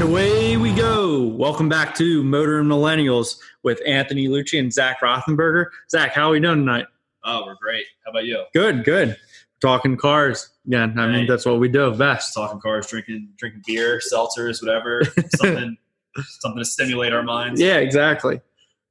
And 0.00 0.08
away 0.08 0.56
we 0.56 0.72
go. 0.72 1.26
Welcome 1.26 1.68
back 1.68 1.94
to 1.96 2.22
Motor 2.24 2.60
and 2.60 2.70
Millennials 2.70 3.36
with 3.62 3.82
Anthony 3.86 4.28
Lucci 4.28 4.58
and 4.58 4.72
Zach 4.72 5.02
Rothenberger. 5.02 5.66
Zach, 5.90 6.14
how 6.14 6.28
are 6.28 6.30
we 6.30 6.40
doing 6.40 6.60
tonight? 6.60 6.86
Oh, 7.22 7.44
we're 7.44 7.56
great. 7.60 7.84
How 8.06 8.12
about 8.12 8.24
you? 8.24 8.42
Good, 8.54 8.82
good. 8.82 9.18
Talking 9.60 9.98
cars 9.98 10.48
again. 10.66 10.98
I 10.98 11.06
mean, 11.06 11.26
that's 11.26 11.44
what 11.44 11.60
we 11.60 11.68
do 11.68 11.94
best. 11.94 12.32
talking 12.32 12.60
cars, 12.60 12.86
drinking 12.86 13.28
drinking 13.36 13.62
beer, 13.66 14.00
seltzers, 14.00 14.62
whatever. 14.62 15.02
something 15.36 15.76
something 16.16 16.60
to 16.60 16.64
stimulate 16.64 17.12
our 17.12 17.22
minds. 17.22 17.60
Yeah, 17.60 17.76
exactly. 17.76 18.40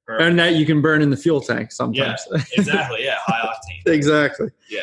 Perfect. 0.06 0.30
And 0.30 0.38
that 0.38 0.58
you 0.58 0.66
can 0.68 0.80
burn 0.80 1.02
in 1.02 1.10
the 1.10 1.18
fuel 1.18 1.42
tank 1.42 1.72
sometimes. 1.72 2.22
exactly. 2.56 3.04
Yeah, 3.04 3.16
high 3.26 3.48
octane. 3.48 3.92
exactly. 3.92 4.50
Yeah. 4.70 4.82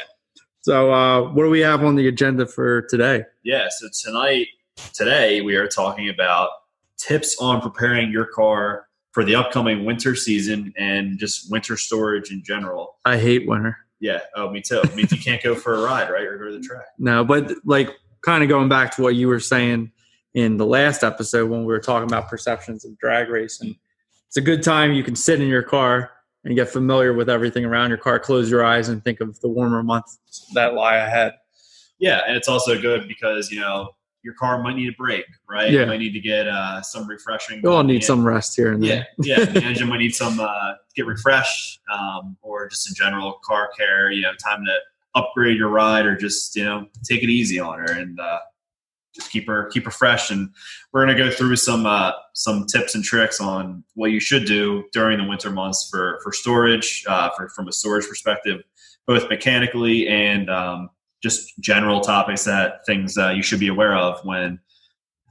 So, 0.63 0.93
uh, 0.93 1.23
what 1.31 1.45
do 1.45 1.51
we 1.51 1.61
have 1.61 1.85
on 1.85 1.95
the 1.95 2.09
agenda 2.09 2.49
for 2.49 2.83
today? 2.83 3.23
Yeah. 3.45 3.69
So 3.71 3.87
tonight, 4.03 4.49
today, 4.97 5.41
we 5.41 5.57
are 5.57 5.69
talking 5.69 6.09
about 6.09 6.51
tips 6.97 7.37
on 7.39 7.61
preparing 7.61 8.11
your 8.11 8.25
car 8.25 8.87
for 9.13 9.25
the 9.25 9.35
upcoming 9.35 9.85
winter 9.85 10.15
season 10.15 10.73
and 10.77 11.19
just 11.19 11.51
winter 11.51 11.77
storage 11.77 12.31
in 12.31 12.43
general. 12.45 12.97
I 13.05 13.19
hate 13.19 13.47
winter. 13.47 13.77
Yeah. 14.01 14.21
Oh, 14.35 14.51
me 14.51 14.61
too. 14.61 14.81
It 14.81 14.95
means 14.95 15.13
you 15.13 15.19
can't 15.19 15.43
go 15.43 15.55
for 15.55 15.75
a 15.75 15.83
ride, 15.83 16.11
right, 16.11 16.25
or 16.25 16.37
go 16.39 16.47
to 16.51 16.59
the 16.59 16.63
track. 16.63 16.87
No, 16.99 17.25
but 17.25 17.53
like 17.65 17.91
kind 18.23 18.43
of 18.43 18.49
going 18.49 18.69
back 18.69 18.95
to 18.97 19.03
what 19.03 19.15
you 19.15 19.29
were 19.29 19.41
saying 19.41 19.93
in 20.35 20.59
the 20.59 20.67
last 20.67 21.03
episode 21.03 21.51
when 21.51 21.61
we 21.61 21.67
were 21.67 21.81
talking 21.81 22.09
about 22.09 22.29
perceptions 22.29 22.85
of 22.85 22.99
drag 22.99 23.31
racing. 23.31 23.75
It's 24.27 24.37
a 24.37 24.43
good 24.43 24.63
time 24.63 24.93
you 24.93 25.03
can 25.03 25.17
sit 25.17 25.41
in 25.41 25.49
your 25.49 25.63
car 25.63 26.11
and 26.45 26.55
get 26.55 26.69
familiar 26.69 27.15
with 27.15 27.31
everything 27.31 27.65
around 27.65 27.89
your 27.89 27.99
car, 27.99 28.19
close 28.19 28.51
your 28.51 28.65
eyes 28.65 28.89
and 28.89 29.03
think 29.03 29.21
of 29.21 29.41
the 29.41 29.49
warmer 29.49 29.83
months 29.83 30.19
that 30.55 30.75
lie 30.75 30.97
ahead. 30.97 31.35
Yeah, 31.99 32.21
and 32.27 32.37
it's 32.37 32.49
also 32.49 32.81
good 32.81 33.09
because 33.09 33.51
you 33.51 33.61
know 33.61 33.96
your 34.27 34.35
car 34.35 34.61
might 34.61 34.75
need 34.75 34.89
a 34.89 34.97
break, 34.99 35.25
right? 35.49 35.71
Yeah. 35.71 35.83
You 35.83 35.87
might 35.87 36.01
need 36.01 36.13
to 36.13 36.21
get 36.21 36.49
uh, 36.49 36.83
some 36.83 37.07
refreshing. 37.07 37.61
We 37.63 37.71
all 37.71 37.85
need 37.85 38.03
some 38.03 38.27
rest 38.27 38.57
here 38.57 38.73
and 38.73 38.85
Yeah, 38.85 39.05
there. 39.19 39.39
yeah. 39.39 39.45
The 39.45 39.63
engine 39.65 39.89
might 39.89 39.99
need 39.99 40.17
some 40.17 40.41
uh, 40.41 40.73
get 40.97 41.07
refreshed, 41.07 41.81
um, 41.93 42.37
or 42.43 42.69
just 42.69 42.89
in 42.89 42.95
general 42.97 43.39
car 43.45 43.71
care. 43.79 44.11
You 44.11 44.23
know, 44.23 44.33
time 44.45 44.65
to 44.65 44.77
upgrade 45.15 45.57
your 45.57 45.69
ride, 45.69 46.07
or 46.07 46.17
just 46.17 46.57
you 46.57 46.65
know 46.65 46.87
take 47.05 47.23
it 47.23 47.31
easy 47.31 47.61
on 47.61 47.79
her 47.79 47.85
and 47.93 48.19
uh, 48.19 48.41
just 49.15 49.31
keep 49.31 49.47
her 49.47 49.67
keep 49.67 49.85
her 49.85 49.93
fresh. 49.93 50.33
And 50.33 50.51
we're 50.93 51.07
gonna 51.07 51.17
go 51.17 51.31
through 51.31 51.55
some 51.55 51.87
uh, 51.87 52.11
some 52.35 52.67
tips 52.67 52.97
and 52.97 53.05
tricks 53.05 53.41
on 53.41 53.85
what 53.95 54.11
you 54.11 54.19
should 54.19 54.45
do 54.45 54.85
during 54.93 55.19
the 55.19 55.25
winter 55.29 55.51
months 55.51 55.89
for 55.89 56.19
for 56.25 56.33
storage, 56.33 57.05
uh, 57.07 57.31
for 57.37 57.49
from 57.51 57.69
a 57.69 57.73
storage 57.73 58.09
perspective, 58.09 58.61
both 59.07 59.31
mechanically 59.31 60.09
and 60.09 60.51
um, 60.51 60.91
just 61.23 61.59
general 61.61 62.01
topics 62.01 62.45
that 62.45 62.85
things 62.87 63.17
uh, 63.19 63.31
you 63.31 63.43
should 63.43 63.61
be 63.61 63.69
aware 63.69 63.97
of 63.97 64.25
when 64.25 64.59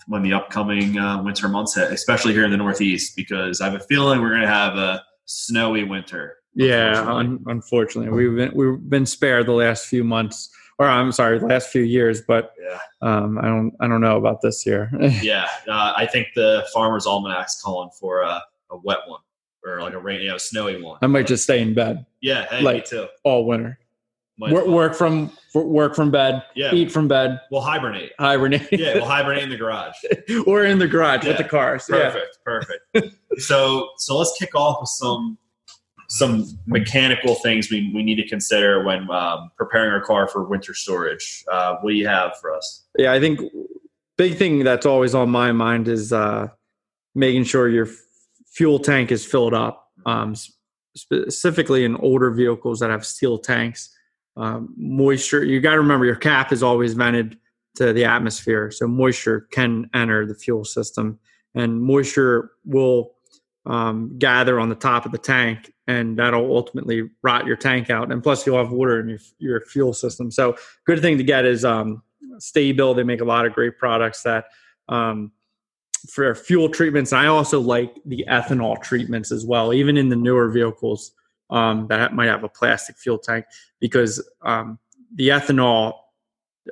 when 0.07 0.21
the 0.21 0.33
upcoming 0.33 0.97
uh, 0.99 1.21
winter 1.23 1.47
months 1.47 1.75
hit, 1.75 1.91
especially 1.91 2.31
here 2.33 2.45
in 2.45 2.51
the 2.51 2.57
Northeast, 2.57 3.15
because 3.15 3.59
I 3.59 3.65
have 3.65 3.73
a 3.73 3.83
feeling 3.85 4.21
we're 4.21 4.29
going 4.29 4.41
to 4.41 4.47
have 4.47 4.75
a 4.75 5.03
snowy 5.25 5.83
winter. 5.83 6.37
Yeah, 6.53 6.99
unfortunately. 6.99 7.25
un- 7.25 7.43
unfortunately, 7.47 8.11
we've 8.11 8.35
been 8.35 8.51
we've 8.55 8.89
been 8.89 9.05
spared 9.05 9.45
the 9.47 9.53
last 9.53 9.87
few 9.87 10.03
months, 10.03 10.49
or 10.79 10.87
I'm 10.87 11.11
sorry, 11.11 11.39
the 11.39 11.47
last 11.47 11.69
few 11.69 11.81
years. 11.81 12.21
But 12.21 12.53
Yeah, 12.61 12.79
um, 13.01 13.37
I 13.39 13.45
don't 13.47 13.73
I 13.81 13.87
don't 13.87 14.01
know 14.01 14.17
about 14.17 14.41
this 14.41 14.65
year. 14.65 14.89
yeah. 15.21 15.47
Uh, 15.67 15.93
I 15.97 16.05
think 16.05 16.27
the 16.35 16.65
Farmer's 16.73 17.05
Almanac's 17.07 17.61
calling 17.61 17.89
for 17.99 18.21
a, 18.21 18.41
a 18.71 18.77
wet 18.83 18.99
one 19.07 19.21
or 19.65 19.81
like 19.81 19.93
a 19.93 19.99
rain, 19.99 20.21
you 20.21 20.29
know, 20.29 20.37
snowy 20.37 20.81
one. 20.81 20.99
I 21.01 21.07
might 21.07 21.27
just 21.27 21.43
stay 21.43 21.59
in 21.61 21.73
bed 21.73 22.05
yeah, 22.21 22.45
hey, 22.49 22.61
like- 22.61 22.75
me 22.77 22.81
too. 22.87 23.07
all 23.23 23.45
winter. 23.45 23.79
Might 24.37 24.47
as 24.47 24.53
Work, 24.53 24.65
well. 24.65 24.75
work 24.75 24.95
from 24.95 25.31
work 25.53 25.95
from 25.95 26.11
bed, 26.11 26.43
Yeah, 26.55 26.73
eat 26.73 26.91
from 26.91 27.07
bed, 27.07 27.39
we'll 27.51 27.61
hibernate. 27.61 28.11
hibernate. 28.19 28.67
Yeah, 28.71 28.95
we'll 28.95 29.05
hibernate 29.05 29.43
in 29.43 29.49
the 29.49 29.55
garage. 29.55 29.95
or 30.45 30.65
in 30.65 30.77
the 30.79 30.87
garage 30.87 31.25
with 31.25 31.37
the 31.37 31.45
cars. 31.45 31.87
Yeah. 31.89 32.11
Perfect, 32.11 32.37
perfect. 32.93 33.15
so, 33.41 33.89
so 33.97 34.17
let's 34.17 34.35
kick 34.37 34.53
off 34.53 34.81
with 34.81 34.89
some 34.89 35.37
some 36.09 36.45
mechanical 36.67 37.35
things 37.35 37.71
we, 37.71 37.91
we 37.95 38.03
need 38.03 38.15
to 38.17 38.27
consider 38.27 38.83
when 38.83 39.09
um, 39.09 39.49
preparing 39.57 39.91
our 39.91 40.01
car 40.01 40.27
for 40.27 40.43
winter 40.43 40.73
storage. 40.73 41.43
Uh, 41.51 41.77
what 41.81 41.89
do 41.91 41.95
you 41.95 42.07
have 42.07 42.33
for 42.39 42.53
us? 42.53 42.83
Yeah, 42.97 43.11
I 43.13 43.19
think 43.19 43.39
big 44.17 44.37
thing 44.37 44.63
that's 44.63 44.85
always 44.85 45.15
on 45.15 45.29
my 45.29 45.51
mind 45.53 45.87
is 45.87 46.11
uh, 46.13 46.49
making 47.15 47.45
sure 47.45 47.67
your 47.69 47.87
f- 47.87 47.95
fuel 48.47 48.77
tank 48.79 49.11
is 49.11 49.25
filled 49.25 49.53
up. 49.55 49.89
Um, 50.05 50.33
s- 50.33 50.51
specifically 50.95 51.85
in 51.85 51.95
older 51.97 52.29
vehicles 52.29 52.79
that 52.81 52.89
have 52.91 53.03
steel 53.05 53.39
tanks, 53.39 53.89
um, 54.37 54.73
moisture. 54.77 55.43
You 55.43 55.59
got 55.59 55.71
to 55.71 55.79
remember 55.79 56.05
your 56.05 56.15
cap 56.15 56.51
is 56.51 56.63
always 56.63 56.93
vented 56.93 57.37
to 57.75 57.93
the 57.93 58.05
atmosphere, 58.05 58.71
so 58.71 58.87
moisture 58.87 59.47
can 59.51 59.89
enter 59.93 60.25
the 60.25 60.35
fuel 60.35 60.63
system, 60.63 61.19
and 61.53 61.81
moisture 61.81 62.51
will 62.65 63.11
um, 63.65 64.17
gather 64.17 64.59
on 64.59 64.69
the 64.69 64.75
top 64.75 65.05
of 65.05 65.11
the 65.11 65.17
tank, 65.17 65.73
and 65.87 66.17
that'll 66.17 66.55
ultimately 66.55 67.09
rot 67.23 67.45
your 67.45 67.55
tank 67.55 67.89
out. 67.89 68.11
And 68.11 68.21
plus, 68.21 68.45
you'll 68.45 68.57
have 68.57 68.71
water 68.71 68.99
in 68.99 69.09
your, 69.09 69.19
your 69.39 69.61
fuel 69.61 69.93
system. 69.93 70.31
So, 70.31 70.55
good 70.85 71.01
thing 71.01 71.17
to 71.17 71.23
get 71.23 71.45
is 71.45 71.65
um, 71.65 72.03
Stabil. 72.37 72.95
They 72.95 73.03
make 73.03 73.21
a 73.21 73.25
lot 73.25 73.45
of 73.45 73.53
great 73.53 73.77
products 73.77 74.23
that 74.23 74.45
um, 74.87 75.31
for 76.09 76.35
fuel 76.35 76.69
treatments. 76.69 77.13
I 77.13 77.27
also 77.27 77.59
like 77.59 77.95
the 78.05 78.25
ethanol 78.29 78.81
treatments 78.81 79.31
as 79.31 79.45
well, 79.45 79.73
even 79.73 79.97
in 79.97 80.09
the 80.09 80.15
newer 80.15 80.49
vehicles 80.49 81.11
um, 81.49 81.87
that 81.87 82.13
might 82.13 82.27
have 82.27 82.43
a 82.43 82.49
plastic 82.49 82.97
fuel 82.97 83.17
tank, 83.17 83.45
because 83.79 84.27
um, 84.41 84.79
the 85.13 85.29
ethanol 85.29 85.93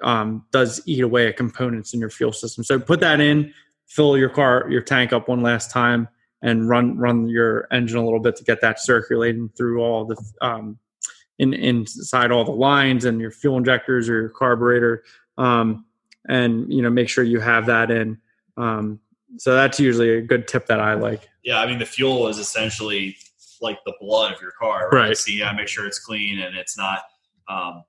um, 0.02 0.46
does 0.52 0.82
eat 0.86 1.02
away 1.02 1.28
at 1.28 1.38
components 1.38 1.94
in 1.94 2.00
your 2.00 2.10
fuel 2.10 2.32
system. 2.32 2.64
So 2.64 2.80
put 2.80 3.00
that 3.02 3.20
in, 3.20 3.54
fill 3.88 4.18
your 4.18 4.30
car, 4.30 4.66
your 4.70 4.82
tank 4.82 5.14
up 5.14 5.28
one 5.28 5.42
last 5.42 5.72
time, 5.72 6.08
and 6.42 6.68
run 6.68 6.98
run 6.98 7.28
your 7.28 7.68
engine 7.72 7.98
a 7.98 8.04
little 8.04 8.20
bit 8.20 8.36
to 8.38 8.44
get 8.44 8.62
that 8.62 8.80
circulating 8.80 9.50
through 9.50 9.82
all 9.82 10.06
the 10.06 10.18
um, 10.42 10.78
in 11.40 11.54
inside 11.54 12.32
all 12.32 12.44
the 12.44 12.52
lines 12.52 13.06
and 13.06 13.20
your 13.20 13.32
fuel 13.32 13.58
injectors 13.58 14.10
or 14.10 14.22
your 14.22 14.30
carburetor, 14.30 15.04
um, 15.38 15.86
and 16.28 16.72
you 16.72 16.82
know 16.82 16.90
make 16.90 17.10
sure 17.10 17.24
you 17.24 17.40
have 17.40 17.66
that 17.68 17.92
in. 17.92 18.20
Um, 18.58 19.00
so 19.38 19.56
that's 19.56 19.80
usually 19.80 20.12
a 20.18 20.22
good 20.22 20.48
tip 20.48 20.68
that 20.68 20.80
I 20.80 20.94
like. 20.94 21.28
Yeah, 21.44 21.60
I 21.60 21.66
mean 21.66 21.80
the 21.80 21.86
fuel 21.86 22.28
is 22.28 22.38
essentially 22.38 23.18
like 23.64 23.80
the 23.86 23.94
blood 24.00 24.34
of 24.34 24.42
your 24.42 24.52
car, 24.60 24.90
right? 24.92 25.08
Right. 25.08 25.18
So 25.18 25.32
you 25.32 25.40
gotta 25.40 25.58
make 25.58 25.68
sure 25.68 25.88
it's 25.88 26.00
clean 26.00 26.40
and 26.40 26.56
it's 26.56 26.78
not 26.78 27.00
um, 27.48 27.84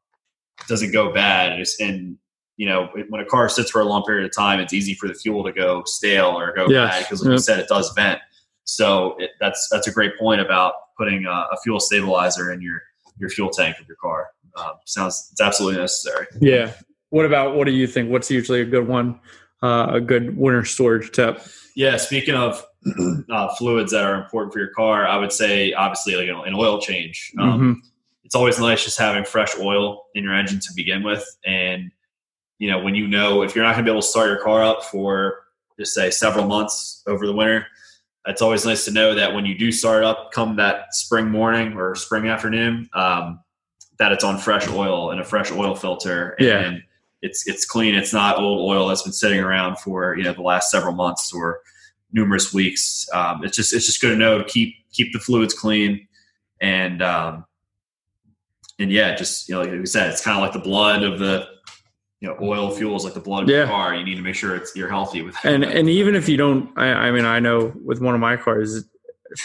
doesn't 0.69 0.93
go 0.93 1.13
bad. 1.13 1.59
It's 1.61 1.79
and 1.81 2.17
you 2.57 2.67
know 2.67 2.89
it- 2.97 3.07
when 3.11 3.21
a 3.21 3.25
car 3.27 3.49
sits 3.49 3.71
for 3.71 3.81
a 3.81 3.85
long 3.85 4.05
period 4.05 4.25
of 4.25 4.35
time, 4.35 4.61
it's 4.61 4.73
easy 4.73 4.95
for 4.95 5.09
the 5.09 5.15
fuel 5.15 5.45
to 5.45 5.53
go 5.53 5.83
stale 5.85 6.39
or 6.39 6.55
go 6.55 6.67
Yes. 6.69 6.91
bad 6.93 7.03
because, 7.03 7.23
like 7.23 7.33
you 7.33 7.39
said, 7.39 7.59
it 7.61 7.69
does 7.69 7.93
vent. 7.95 8.21
So 8.65 9.17
it, 9.19 9.31
that's 9.41 9.69
that's 9.71 9.87
a 9.89 9.93
great 9.93 10.19
point 10.19 10.41
about 10.41 10.73
putting 10.97 11.27
a, 11.27 11.31
a 11.31 11.57
fuel 11.63 11.81
stabilizer 11.81 12.53
in 12.53 12.63
your 12.63 12.81
your 13.19 13.29
fuel 13.29 13.51
tank 13.51 13.79
of 13.81 13.87
your 13.87 13.97
car. 13.97 14.29
Um, 14.57 14.73
sounds 14.87 15.29
it's 15.33 15.41
absolutely 15.41 15.81
necessary. 15.81 16.27
Yeah. 16.41 16.73
What 17.11 17.27
about 17.27 17.57
what 17.57 17.67
do 17.67 17.73
you 17.73 17.87
think? 17.87 18.11
What's 18.11 18.31
usually 18.31 18.61
a 18.61 18.65
good 18.65 18.87
one? 18.89 19.21
Uh, 19.63 19.89
a 19.95 20.01
good 20.01 20.37
winter 20.37 20.65
storage 20.65 21.11
tip. 21.13 21.41
Yeah, 21.77 21.97
speaking 21.97 22.35
of 22.35 22.65
uh, 23.31 23.55
fluids 23.57 23.93
that 23.93 24.05
are 24.05 24.15
important 24.17 24.53
for 24.53 24.59
your 24.59 24.69
car, 24.69 25.07
I 25.07 25.17
would 25.17 25.33
say 25.33 25.73
obviously 25.73 26.17
like 26.17 26.29
an, 26.29 26.55
oil 26.55 26.81
change. 26.81 27.33
Um, 27.39 27.61
Mhm. 27.61 27.89
It's 28.25 28.35
always 28.35 28.59
nice 28.59 28.83
just 28.85 28.99
having 28.99 29.25
fresh 29.25 29.51
oil 29.61 30.07
in 30.15 30.25
your 30.25 30.35
engine 30.35 30.59
to 30.61 30.69
begin 30.75 31.03
with, 31.03 31.25
and 31.45 31.91
you 32.59 32.71
know 32.71 32.79
when 32.79 32.95
you 32.95 33.07
know 33.07 33.43
if 33.43 33.55
you're 33.55 33.65
not 33.65 33.75
going 33.75 33.85
to 33.85 33.91
be 33.91 33.93
able 33.93 34.01
to 34.01 34.07
start 34.09 34.29
your 34.29 34.43
car 34.43 34.63
up 34.65 34.83
for 34.85 35.45
just 35.79 35.95
say 35.95 36.11
several 36.11 36.47
months 36.47 37.03
over 37.07 37.27
the 37.27 37.33
winter, 37.35 37.67
it's 38.27 38.41
always 38.41 38.65
nice 38.65 38.85
to 38.87 38.91
know 38.93 39.15
that 39.15 39.35
when 39.35 39.45
you 39.45 39.57
do 39.59 39.71
start 39.71 40.05
up, 40.05 40.33
come 40.33 40.57
that 40.57 40.95
spring 40.95 41.29
morning 41.29 41.75
or 41.77 41.95
spring 41.95 42.27
afternoon, 42.27 42.89
um, 42.95 43.41
that 43.99 44.11
it's 44.11 44.25
on 44.25 44.39
fresh 44.39 44.67
oil 44.69 45.11
and 45.11 45.21
a 45.21 45.25
fresh 45.25 45.53
oil 45.53 45.75
filter, 45.75 46.35
Yeah. 46.41 46.61
and 46.61 46.83
it's 47.21 47.47
it's 47.47 47.67
clean. 47.67 47.95
It's 47.95 48.13
not 48.15 48.39
old 48.39 48.69
oil 48.71 48.89
that's 48.89 49.03
been 49.03 49.13
sitting 49.13 49.41
around 49.41 49.79
for 49.79 50.17
you 50.17 50.25
know 50.25 50.33
the 50.33 50.43
last 50.43 50.71
several 50.71 50.95
months 50.95 51.31
or 51.33 51.61
numerous 52.15 52.55
weeks. 52.55 53.07
Um, 53.13 53.45
it's 53.45 53.57
just 53.57 53.75
it's 53.75 53.85
just 53.85 54.01
good 54.01 54.11
to 54.11 54.17
know 54.17 54.39
to 54.39 54.45
keep 54.45 54.75
keep 54.93 55.13
the 55.13 55.19
fluids 55.19 55.53
clean 55.53 56.09
and 56.61 57.03
um, 57.03 57.45
and 58.79 58.91
yeah, 58.91 59.15
just 59.15 59.49
you 59.49 59.55
know 59.55 59.61
like 59.63 59.71
we 59.73 59.85
said, 59.85 60.11
it's 60.11 60.25
kind 60.25 60.37
of 60.39 60.43
like 60.43 60.53
the 60.55 60.59
blood 60.67 61.03
of 61.03 61.19
the 61.19 61.47
you 62.21 62.29
know 62.29 62.37
oil 62.41 62.71
fuels 62.71 63.05
like 63.05 63.13
the 63.15 63.21
blood 63.21 63.43
of 63.43 63.49
Yeah. 63.51 63.59
your 63.59 63.67
car. 63.67 63.95
You 63.95 64.05
need 64.05 64.15
to 64.15 64.23
make 64.23 64.35
sure 64.37 64.57
it's 64.57 64.75
you're 64.75 64.89
healthy 64.89 65.21
with 65.23 65.35
that. 65.43 65.53
And 65.53 65.65
and 65.65 65.89
even 65.91 66.15
if 66.15 66.29
you 66.29 66.37
don't, 66.39 66.71
I, 66.79 66.87
I 66.87 67.11
mean, 67.11 67.25
I 67.27 67.41
know 67.41 67.73
with 67.85 68.01
one 68.01 68.15
of 68.15 68.21
my 68.21 68.37
cars, 68.37 68.85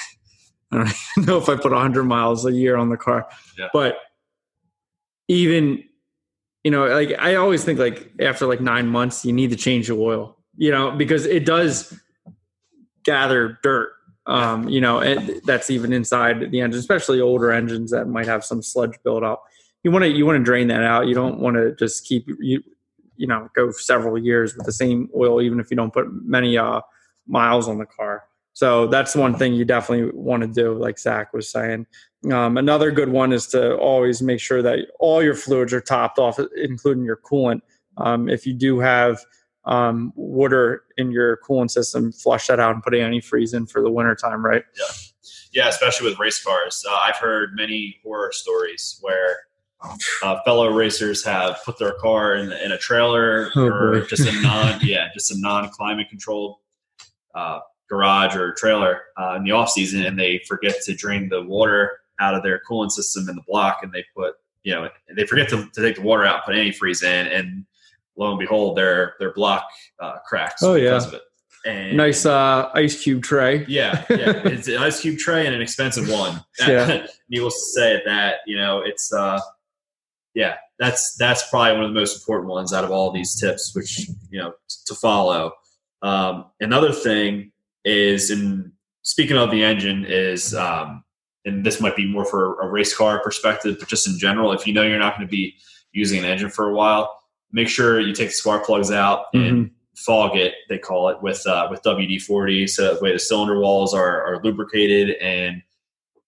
I 0.71 0.77
don't 1.15 1.27
know 1.27 1.37
if 1.37 1.49
I 1.49 1.55
put 1.55 1.71
100 1.71 2.03
miles 2.05 2.45
a 2.45 2.51
year 2.53 2.77
on 2.77 2.89
the 2.89 2.97
car, 2.97 3.27
Yeah. 3.57 3.67
but 3.73 3.97
even 5.27 5.83
you 6.63 6.71
know, 6.71 6.87
like 6.87 7.13
I 7.17 7.35
always 7.35 7.63
think 7.63 7.79
like 7.79 8.11
after 8.19 8.45
like 8.45 8.59
nine 8.61 8.87
months, 8.87 9.23
you 9.25 9.31
need 9.33 9.49
to 9.51 9.55
change 9.55 9.87
the 9.87 9.93
oil, 9.95 10.37
you 10.57 10.71
know, 10.71 10.91
because 10.91 11.25
it 11.25 11.45
does 11.45 11.97
gather 13.09 13.57
dirt. 13.63 13.93
Um, 14.27 14.69
you 14.69 14.79
know, 14.79 14.99
and 14.99 15.41
that's 15.43 15.71
even 15.71 15.91
inside 15.91 16.51
the 16.51 16.61
engine, 16.61 16.79
especially 16.79 17.19
older 17.19 17.51
engines 17.51 17.89
that 17.89 18.07
might 18.07 18.27
have 18.27 18.45
some 18.45 18.61
sludge 18.61 18.95
build 19.03 19.23
up. 19.23 19.43
You 19.83 19.89
want 19.89 20.03
to 20.03 20.09
you 20.09 20.25
want 20.25 20.37
to 20.37 20.43
drain 20.43 20.67
that 20.67 20.83
out. 20.83 21.07
You 21.07 21.15
don't 21.15 21.39
want 21.39 21.55
to 21.55 21.73
just 21.75 22.05
keep 22.05 22.27
you 22.39 22.61
you 23.17 23.25
know 23.25 23.49
go 23.55 23.71
several 23.71 24.19
years 24.19 24.55
with 24.55 24.67
the 24.67 24.71
same 24.71 25.09
oil, 25.15 25.41
even 25.41 25.59
if 25.59 25.71
you 25.71 25.77
don't 25.77 25.91
put 25.91 26.05
many 26.23 26.57
uh, 26.57 26.81
miles 27.27 27.67
on 27.67 27.79
the 27.79 27.87
car. 27.87 28.25
So 28.53 28.85
that's 28.87 29.15
one 29.15 29.35
thing 29.35 29.53
you 29.53 29.65
definitely 29.65 30.11
want 30.13 30.43
to 30.43 30.47
do, 30.47 30.73
like 30.73 30.99
Zach 30.99 31.33
was 31.33 31.49
saying. 31.49 31.87
Um, 32.31 32.57
another 32.57 32.91
good 32.91 33.09
one 33.09 33.31
is 33.33 33.47
to 33.47 33.77
always 33.77 34.21
make 34.21 34.41
sure 34.41 34.61
that 34.61 34.79
all 34.99 35.23
your 35.23 35.33
fluids 35.33 35.73
are 35.73 35.81
topped 35.81 36.19
off, 36.19 36.39
including 36.57 37.05
your 37.05 37.17
coolant. 37.17 37.61
Um, 37.97 38.29
if 38.29 38.45
you 38.45 38.53
do 38.53 38.79
have 38.79 39.25
um, 39.69 40.11
water 40.15 40.83
in 40.97 41.11
your 41.11 41.37
coolant 41.37 41.69
system, 41.69 42.11
flush 42.11 42.47
that 42.47 42.59
out 42.59 42.73
and 42.73 42.83
put 42.83 42.93
antifreeze 42.93 43.53
in 43.53 43.67
for 43.67 43.81
the 43.81 43.91
winter 43.91 44.15
time, 44.15 44.43
right? 44.43 44.63
Yeah, 44.75 44.85
yeah, 45.53 45.67
especially 45.69 46.09
with 46.09 46.19
race 46.19 46.43
cars. 46.43 46.83
Uh, 46.89 46.99
I've 47.05 47.17
heard 47.17 47.51
many 47.55 47.97
horror 48.03 48.31
stories 48.31 48.97
where 49.01 49.37
uh, 50.23 50.39
fellow 50.43 50.73
racers 50.73 51.23
have 51.23 51.59
put 51.63 51.77
their 51.77 51.93
car 51.93 52.35
in, 52.35 52.51
in 52.51 52.71
a 52.71 52.77
trailer 52.79 53.49
Oh, 53.55 53.67
or 53.67 53.99
boy. 53.99 54.05
just 54.07 54.27
a 54.27 54.41
non 54.41 54.79
yeah 54.81 55.07
just 55.13 55.31
a 55.31 55.39
non 55.39 55.69
climate 55.69 56.07
controlled 56.09 56.57
uh, 57.35 57.59
garage 57.89 58.35
or 58.35 58.53
trailer 58.53 59.03
uh, 59.17 59.35
in 59.37 59.43
the 59.43 59.51
off 59.51 59.69
season 59.69 60.03
and 60.05 60.19
they 60.19 60.41
forget 60.47 60.81
to 60.81 60.93
drain 60.95 61.29
the 61.29 61.43
water 61.43 61.99
out 62.19 62.35
of 62.35 62.43
their 62.43 62.59
coolant 62.69 62.91
system 62.91 63.29
in 63.29 63.35
the 63.35 63.41
block 63.47 63.79
and 63.81 63.93
they 63.93 64.03
put 64.15 64.33
you 64.63 64.73
know 64.73 64.89
they 65.15 65.25
forget 65.25 65.47
to, 65.47 65.69
to 65.73 65.81
take 65.81 65.95
the 65.95 66.01
water 66.01 66.25
out 66.25 66.43
put 66.43 66.55
antifreeze 66.55 67.01
in 67.03 67.27
and 67.27 67.65
lo 68.19 68.29
and 68.31 68.39
behold 68.39 68.77
their 68.77 69.15
their 69.19 69.33
block 69.33 69.65
uh, 69.99 70.17
cracks 70.27 70.61
Oh, 70.61 70.75
yeah. 70.75 70.89
because 70.89 71.07
of 71.07 71.13
it 71.15 71.21
and 71.65 71.97
Nice 71.97 72.25
uh, 72.25 72.69
ice 72.73 73.03
cube 73.03 73.21
tray. 73.23 73.65
yeah, 73.67 74.05
yeah. 74.09 74.41
It's 74.45 74.67
an 74.69 74.77
ice 74.77 75.01
cube 75.01 75.17
tray 75.17 75.45
and 75.45 75.53
an 75.55 75.61
expensive 75.61 76.07
one. 76.09 76.39
Yeah. 76.67 77.05
Needless 77.29 77.53
to 77.55 77.79
say 77.79 78.01
that, 78.05 78.35
you 78.45 78.55
know, 78.55 78.81
it's 78.81 79.11
uh 79.13 79.39
yeah, 80.35 80.55
that's 80.77 81.15
that's 81.17 81.49
probably 81.49 81.73
one 81.73 81.83
of 81.83 81.93
the 81.93 81.99
most 81.99 82.15
important 82.17 82.49
ones 82.49 82.71
out 82.71 82.83
of 82.85 82.91
all 82.91 83.11
these 83.11 83.39
tips, 83.39 83.75
which, 83.75 84.07
you 84.29 84.39
know, 84.39 84.51
t- 84.51 84.75
to 84.85 84.95
follow. 84.95 85.51
Um, 86.01 86.45
another 86.61 86.91
thing 86.93 87.51
is 87.83 88.31
in 88.31 88.71
speaking 89.01 89.37
of 89.37 89.51
the 89.51 89.63
engine 89.63 90.05
is 90.07 90.53
um 90.53 91.03
and 91.45 91.65
this 91.65 91.81
might 91.81 91.95
be 91.95 92.05
more 92.07 92.23
for 92.25 92.59
a 92.61 92.67
race 92.69 92.95
car 92.95 93.19
perspective, 93.21 93.75
but 93.79 93.87
just 93.89 94.07
in 94.07 94.17
general, 94.17 94.51
if 94.53 94.65
you 94.67 94.73
know 94.73 94.83
you're 94.83 94.99
not 94.99 95.17
going 95.17 95.27
to 95.27 95.31
be 95.31 95.55
using 95.91 96.19
an 96.19 96.25
engine 96.25 96.49
for 96.49 96.69
a 96.69 96.73
while, 96.73 97.18
make 97.51 97.67
sure 97.67 97.99
you 97.99 98.13
take 98.13 98.29
the 98.29 98.33
spark 98.33 98.65
plugs 98.65 98.91
out 98.91 99.25
and 99.33 99.71
fog 99.95 100.37
it 100.37 100.53
they 100.69 100.77
call 100.77 101.09
it 101.09 101.21
with 101.21 101.45
uh, 101.45 101.67
with 101.69 101.81
WD-40 101.83 102.69
so 102.69 102.93
that 102.93 103.01
way 103.01 103.11
the 103.11 103.19
cylinder 103.19 103.59
walls 103.59 103.93
are, 103.93 104.23
are 104.23 104.41
lubricated 104.43 105.17
and 105.17 105.61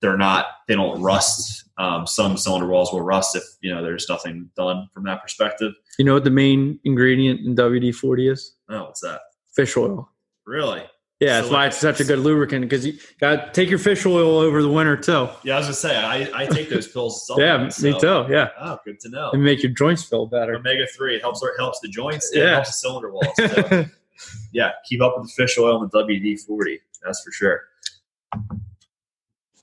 they're 0.02 0.18
not 0.18 0.48
they 0.68 0.76
don't 0.76 1.02
rust. 1.02 1.66
Um, 1.78 2.06
some 2.06 2.38
cylinder 2.38 2.68
walls 2.68 2.92
will 2.92 3.02
rust 3.02 3.36
if 3.36 3.44
you 3.62 3.74
know 3.74 3.82
there's 3.82 4.08
nothing 4.10 4.50
done 4.56 4.90
from 4.94 5.04
that 5.06 5.22
perspective. 5.22 5.74
You 5.98 6.06
know 6.06 6.14
what 6.14 6.24
the 6.24 6.32
main 6.32 6.80
ingredient 6.84 7.42
in 7.42 7.56
WD 7.56 7.96
40 7.96 8.28
is? 8.30 8.56
oh 8.70 8.86
what's 8.86 9.02
that? 9.02 9.22
Fish 9.54 9.78
oil. 9.78 10.10
really 10.46 10.84
Yeah, 11.22 11.28
So 11.28 11.42
that's 11.44 11.52
why 11.52 11.58
like- 11.60 11.68
it's 11.68 11.78
such 11.78 12.00
a 12.00 12.04
good 12.04 12.18
lubricant 12.20 12.64
because 12.68 12.86
you 12.86 12.98
got 13.20 13.36
to 13.46 13.52
take 13.54 13.70
your 13.70 13.78
fish 13.80 14.06
oil 14.08 14.40
over 14.40 14.62
the 14.62 14.68
winter 14.70 14.98
too. 14.98 15.30
yeah 15.44 15.54
I 15.54 15.58
was 15.60 15.68
gonna 15.68 15.74
say 15.76 15.96
I, 15.96 16.28
I 16.34 16.46
take 16.48 16.68
those 16.70 16.88
pills 16.88 17.24
Yeah, 17.38 17.70
supplements, 17.70 17.82
me 17.84 17.98
too. 18.00 18.26
Yeah, 18.30 18.50
oh 18.60 18.80
good 18.84 19.00
to 19.02 19.10
know 19.10 19.30
and 19.32 19.44
make 19.44 19.62
your 19.62 19.72
joints 19.72 20.04
feel 20.04 20.26
better. 20.26 20.56
omega 20.56 20.86
three 20.88 21.16
it 21.16 21.22
helps 21.22 21.44
it 21.44 21.52
helps 21.60 21.80
the 21.80 21.90
joints 21.90 22.32
and 22.32 22.42
it 22.42 22.46
Yeah. 22.46 22.54
helps 22.56 22.70
the 22.70 22.74
cylinder 22.74 23.12
walls 23.12 23.28
so, 23.38 23.86
yeah, 24.52 24.72
keep 24.90 25.00
up 25.02 25.16
with 25.18 25.28
the 25.28 25.34
fish 25.34 25.58
oil 25.60 25.82
and 25.82 25.90
the 25.92 26.04
WD 26.04 26.40
forty. 26.46 26.80
That's 27.04 27.24
for 27.24 27.32
sure. 27.32 27.62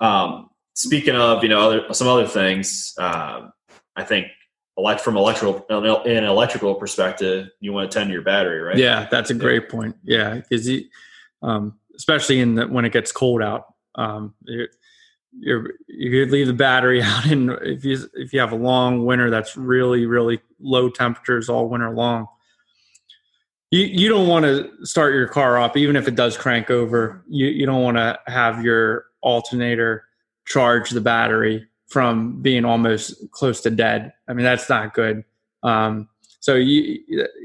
Um, 0.01 0.51
speaking 0.75 1.17
of, 1.17 1.43
you 1.43 1.49
know, 1.49 1.61
other 1.61 1.93
some 1.93 2.09
other 2.09 2.27
things, 2.27 2.95
um, 2.99 3.53
I 3.97 4.05
think 4.05 4.29
elect 4.77 5.01
from 5.01 5.17
electrical 5.17 5.65
an 5.71 6.25
electrical 6.25 6.75
perspective, 6.77 7.49
you 7.61 7.73
want 7.73 7.91
to 7.91 7.99
tend 7.99 8.09
to 8.09 8.13
your 8.13 8.23
battery, 8.23 8.61
right? 8.61 8.77
Yeah, 8.77 9.09
that's 9.11 9.31
a 9.31 9.35
great 9.35 9.69
point. 9.69 9.97
Yeah, 10.05 10.35
because 10.37 10.69
um, 11.43 11.79
especially 11.97 12.41
in 12.41 12.55
the, 12.55 12.67
when 12.67 12.85
it 12.85 12.93
gets 12.93 13.13
cold 13.13 13.43
out, 13.43 13.75
um, 13.95 14.35
you're, 14.43 14.69
you're 15.39 15.73
you 15.89 16.11
could 16.11 16.33
leave 16.33 16.47
the 16.47 16.53
battery 16.53 17.03
out, 17.05 17.27
and 17.27 17.51
if 17.63 17.85
you 17.85 17.99
if 18.15 18.33
you 18.33 18.41
have 18.41 18.53
a 18.53 18.57
long 18.57 19.05
winter 19.05 19.31
that's 19.31 19.57
really 19.57 20.07
really 20.07 20.41
low 20.61 20.89
temperatures 20.89 21.49
all 21.49 21.69
winter 21.69 21.91
long, 21.91 22.27
you 23.71 23.81
you 23.81 24.09
don't 24.09 24.29
want 24.29 24.45
to 24.45 24.71
start 24.85 25.15
your 25.15 25.29
car 25.29 25.59
up 25.59 25.77
even 25.77 25.97
if 25.97 26.09
it 26.09 26.15
does 26.15 26.37
crank 26.37 26.71
over. 26.71 27.25
You 27.29 27.47
you 27.47 27.67
don't 27.67 27.83
want 27.83 27.97
to 27.97 28.19
have 28.27 28.65
your 28.65 29.07
alternator 29.21 30.05
charge 30.47 30.91
the 30.91 31.01
battery 31.01 31.67
from 31.89 32.41
being 32.41 32.65
almost 32.65 33.31
close 33.31 33.61
to 33.63 33.71
dead. 33.71 34.13
I 34.29 34.33
mean 34.33 34.45
that's 34.45 34.69
not 34.69 34.95
good. 34.95 35.25
Um, 35.63 36.09
so 36.41 36.55
you 36.55 37.01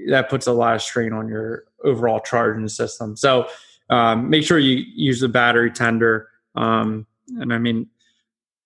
that 0.10 0.30
puts 0.30 0.48
a 0.48 0.54
lot 0.54 0.76
of 0.76 0.82
strain 0.82 1.14
on 1.14 1.28
your 1.28 1.66
overall 1.84 2.20
charging 2.22 2.68
system. 2.70 3.18
So 3.18 3.48
um, 3.94 4.30
make 4.30 4.44
sure 4.44 4.58
you 4.60 4.84
use 4.96 5.20
the 5.20 5.30
battery 5.30 5.72
tender. 5.72 6.28
Um, 6.56 7.06
and 7.40 7.54
I 7.54 7.58
mean, 7.58 7.88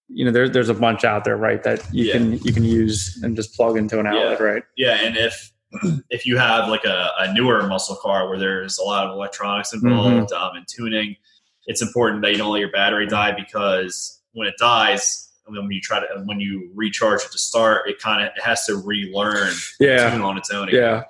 you 0.09 0.24
know, 0.25 0.31
there, 0.31 0.47
there's 0.50 0.69
a 0.69 0.74
bunch 0.74 1.03
out 1.03 1.24
there, 1.25 1.38
right? 1.38 1.62
That 1.63 1.83
you 1.91 2.06
Yeah. 2.06 2.13
can 2.13 2.38
you 2.39 2.53
can 2.53 2.63
use 2.63 3.19
and 3.24 3.35
just 3.35 3.56
plug 3.56 3.77
into 3.77 4.00
an 4.00 4.06
Yeah. 4.06 4.13
outlet, 4.15 4.39
right? 4.39 4.63
Yeah, 4.77 4.95
and 5.01 5.18
if 5.18 5.51
if 6.09 6.25
you 6.25 6.38
have 6.38 6.69
like 6.69 6.85
a, 6.85 7.12
a 7.19 7.33
newer 7.33 7.68
muscle 7.68 7.97
car 7.97 8.29
where 8.29 8.39
there's 8.39 8.77
a 8.77 8.83
lot 8.83 9.06
of 9.06 9.12
electronics 9.12 9.74
involved 9.74 10.31
um, 10.31 10.56
and 10.56 10.65
tuning, 10.68 11.15
it's 11.65 11.81
important 11.81 12.21
that 12.21 12.31
you 12.31 12.38
don't 12.38 12.51
let 12.53 12.59
your 12.62 12.71
battery 12.71 13.06
die 13.06 13.33
because 13.33 14.21
when 14.31 14.47
it 14.47 14.56
dies, 14.57 15.29
when 15.45 15.69
you 15.71 15.81
try 15.81 16.00
to 16.00 16.07
when 16.25 16.39
you 16.39 16.71
recharge 16.74 17.21
it 17.25 17.31
to 17.33 17.38
start, 17.38 17.89
it 17.89 18.00
kind 18.00 18.21
of 18.25 18.29
it 18.38 18.41
has 18.44 18.65
to 18.68 18.77
relearn 18.77 19.51
Yeah, 19.79 20.09
tune 20.09 20.21
on 20.21 20.38
its 20.38 20.50
own. 20.51 20.69
Again. 20.69 20.81
yeah, 20.81 21.03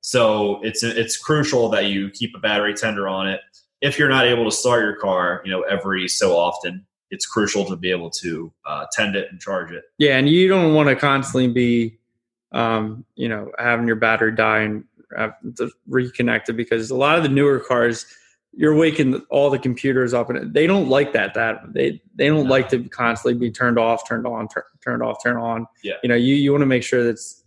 So 0.00 0.62
it's 0.62 0.82
it's 0.82 1.16
crucial 1.18 1.68
that 1.70 1.86
you 1.86 2.08
keep 2.10 2.34
a 2.34 2.38
battery 2.38 2.72
tender 2.74 3.08
on 3.08 3.28
it. 3.28 3.40
If 3.80 3.98
you're 3.98 4.08
not 4.08 4.26
able 4.26 4.44
to 4.44 4.50
start 4.50 4.82
your 4.82 4.96
car, 4.96 5.42
you 5.44 5.50
know 5.50 5.62
every 5.62 6.08
so 6.08 6.36
often, 6.36 6.84
it's 7.10 7.26
crucial 7.26 7.64
to 7.66 7.76
be 7.76 7.90
able 7.90 8.10
to 8.10 8.52
uh, 8.66 8.86
tend 8.92 9.16
it 9.16 9.28
and 9.30 9.40
charge 9.40 9.70
it. 9.72 9.84
yeah. 9.98 10.16
And 10.18 10.28
you 10.28 10.48
don't 10.48 10.74
want 10.74 10.88
to 10.88 10.96
constantly 10.96 11.48
be, 11.48 11.98
um, 12.52 13.04
you 13.14 13.28
know, 13.28 13.50
having 13.58 13.86
your 13.86 13.96
battery 13.96 14.34
die 14.34 14.60
and 14.60 14.84
have 15.16 15.32
to 15.56 15.70
reconnect 15.88 16.48
it 16.48 16.52
because 16.54 16.90
a 16.90 16.96
lot 16.96 17.16
of 17.16 17.22
the 17.22 17.28
newer 17.30 17.60
cars. 17.60 18.06
You're 18.54 18.74
waking 18.74 19.22
all 19.30 19.50
the 19.50 19.58
computers 19.58 20.12
up, 20.14 20.30
and 20.30 20.52
they 20.52 20.66
don't 20.66 20.88
like 20.88 21.12
that. 21.12 21.34
That 21.34 21.72
they 21.74 22.02
they 22.16 22.26
don't 22.26 22.44
No. 22.44 22.50
like 22.50 22.68
to 22.70 22.82
constantly 22.88 23.38
be 23.38 23.52
turned 23.52 23.78
off, 23.78 24.08
turned 24.08 24.26
on, 24.26 24.48
tur- 24.48 24.66
turned 24.82 25.00
off, 25.02 25.22
turned 25.22 25.38
on. 25.38 25.66
Yeah. 25.84 25.94
you 26.02 26.08
know, 26.08 26.16
you 26.16 26.34
you 26.34 26.50
want 26.50 26.62
to 26.62 26.66
make 26.66 26.82
sure 26.82 27.04
that's 27.04 27.37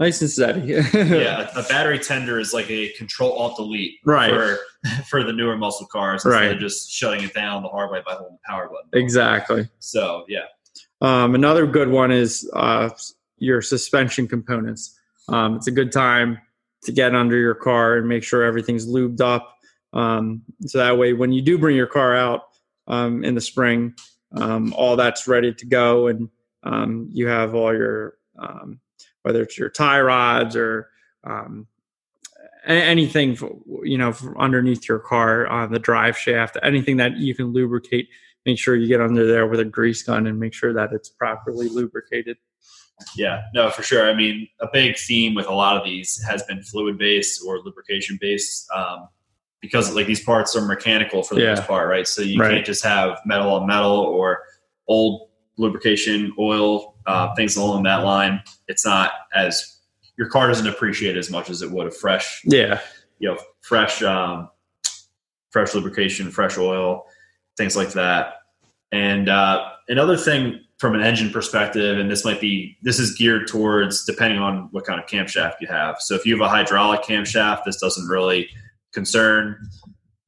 nice 0.00 0.20
and 0.22 0.30
steady. 0.30 0.60
yeah, 0.94 1.48
a, 1.54 1.62
battery 1.64 1.98
tender 1.98 2.40
is 2.40 2.52
like 2.52 2.68
a 2.70 2.88
control 2.94 3.32
alt 3.32 3.56
delete 3.56 3.98
Right. 4.04 4.30
for 4.32 4.58
for 5.08 5.22
the 5.22 5.32
newer 5.32 5.56
muscle 5.56 5.86
cars 5.86 6.24
instead 6.24 6.40
Right. 6.40 6.52
of 6.52 6.58
just 6.58 6.90
shutting 6.90 7.22
it 7.22 7.34
down 7.34 7.62
the 7.62 7.68
hard 7.68 7.90
way 7.92 8.02
by 8.04 8.14
holding 8.14 8.32
the 8.42 8.52
power 8.52 8.68
button. 8.68 8.88
exactly. 8.94 9.68
So 9.78 10.24
yeah, 10.26 10.46
Um, 11.02 11.34
another 11.36 11.66
good 11.66 11.88
one 11.90 12.10
is 12.10 12.50
uh, 12.54 12.88
your 13.38 13.62
suspension 13.62 14.26
components. 14.26 14.98
Um, 15.28 15.54
it's 15.56 15.66
a 15.68 15.70
good 15.70 15.92
time 15.92 16.38
to 16.84 16.92
get 16.92 17.14
under 17.14 17.36
your 17.36 17.54
car 17.54 17.96
and 17.98 18.08
make 18.08 18.24
sure 18.24 18.42
everything's 18.42 18.86
lubed 18.88 19.20
up. 19.20 19.54
Um, 19.92 20.42
so 20.66 20.78
that 20.78 20.96
way, 20.98 21.12
when 21.12 21.30
you 21.32 21.42
do 21.42 21.58
bring 21.58 21.76
your 21.76 21.86
car 21.86 22.16
out 22.16 22.44
um, 22.88 23.22
in 23.22 23.34
the 23.34 23.40
spring, 23.40 23.94
um, 24.36 24.72
all 24.74 24.96
that's 24.96 25.28
ready 25.28 25.52
to 25.52 25.66
go, 25.66 26.06
and 26.06 26.28
um, 26.62 27.08
you 27.12 27.26
have 27.26 27.54
all 27.54 27.72
your 27.74 28.14
um, 28.38 28.80
whether 29.30 29.42
it's 29.44 29.56
your 29.56 29.70
tie 29.70 30.00
rods 30.00 30.56
or 30.56 30.88
um, 31.22 31.68
anything 32.66 33.38
you 33.84 33.96
know 33.96 34.12
underneath 34.36 34.88
your 34.88 34.98
car 34.98 35.46
on 35.46 35.70
the 35.72 35.78
drive 35.78 36.18
shaft, 36.18 36.56
anything 36.64 36.96
that 36.96 37.16
you 37.16 37.32
can 37.34 37.52
lubricate 37.52 38.08
make 38.46 38.58
sure 38.58 38.74
you 38.74 38.88
get 38.88 39.00
under 39.02 39.26
there 39.26 39.46
with 39.46 39.60
a 39.60 39.64
grease 39.64 40.02
gun 40.02 40.26
and 40.26 40.40
make 40.40 40.54
sure 40.54 40.72
that 40.72 40.92
it's 40.94 41.10
properly 41.10 41.68
lubricated. 41.68 42.38
yeah, 43.14 43.42
no, 43.54 43.70
for 43.70 43.82
sure. 43.82 44.10
I 44.10 44.14
mean, 44.14 44.48
a 44.60 44.68
big 44.72 44.96
theme 44.96 45.34
with 45.34 45.46
a 45.46 45.52
lot 45.52 45.76
of 45.76 45.84
these 45.84 46.20
has 46.26 46.42
been 46.44 46.62
fluid 46.62 46.96
based 46.98 47.42
or 47.46 47.58
lubrication 47.60 48.18
based. 48.20 48.66
Um, 48.74 49.08
because 49.60 49.94
like 49.94 50.06
these 50.06 50.24
parts 50.24 50.56
are 50.56 50.62
mechanical 50.62 51.22
for 51.22 51.34
the 51.34 51.42
Yeah. 51.42 51.50
most 51.50 51.66
part, 51.66 51.86
right? 51.90 52.08
So 52.08 52.22
you 52.22 52.40
Right. 52.40 52.50
can't 52.50 52.66
just 52.66 52.82
have 52.82 53.20
metal 53.26 53.52
on 53.52 53.66
metal 53.66 53.92
or 53.92 54.42
old 54.88 55.28
lubrication 55.60 56.32
oil, 56.38 56.94
uh, 57.06 57.34
things 57.34 57.56
along 57.56 57.84
that 57.84 58.04
line. 58.04 58.42
It's 58.68 58.84
not 58.84 59.12
as 59.34 59.78
your 60.16 60.28
car 60.28 60.48
doesn't 60.48 60.66
appreciate 60.66 61.16
as 61.16 61.30
much 61.30 61.50
as 61.50 61.62
it 61.62 61.70
would 61.70 61.86
a 61.86 61.90
fresh, 61.90 62.42
Yeah, 62.44 62.80
you 63.18 63.28
know, 63.28 63.38
fresh, 63.60 64.02
um, 64.02 64.48
fresh 65.50 65.74
lubrication, 65.74 66.30
fresh 66.30 66.58
oil, 66.58 67.06
things 67.56 67.76
like 67.76 67.92
that. 67.92 68.34
And 68.92 69.28
uh, 69.28 69.70
another 69.88 70.16
thing 70.16 70.60
from 70.78 70.94
an 70.94 71.02
engine 71.02 71.30
perspective, 71.30 71.98
and 71.98 72.10
this 72.10 72.24
might 72.24 72.40
be 72.40 72.76
this 72.82 72.98
is 72.98 73.14
geared 73.14 73.46
towards 73.46 74.04
depending 74.04 74.38
on 74.38 74.68
what 74.72 74.84
kind 74.84 74.98
of 74.98 75.06
camshaft 75.06 75.54
you 75.60 75.68
have. 75.68 75.96
So 76.00 76.14
if 76.14 76.24
you 76.24 76.32
have 76.38 76.46
a 76.46 76.48
hydraulic 76.48 77.02
camshaft, 77.02 77.64
this 77.64 77.78
doesn't 77.78 78.08
really 78.08 78.48
concern 78.92 79.68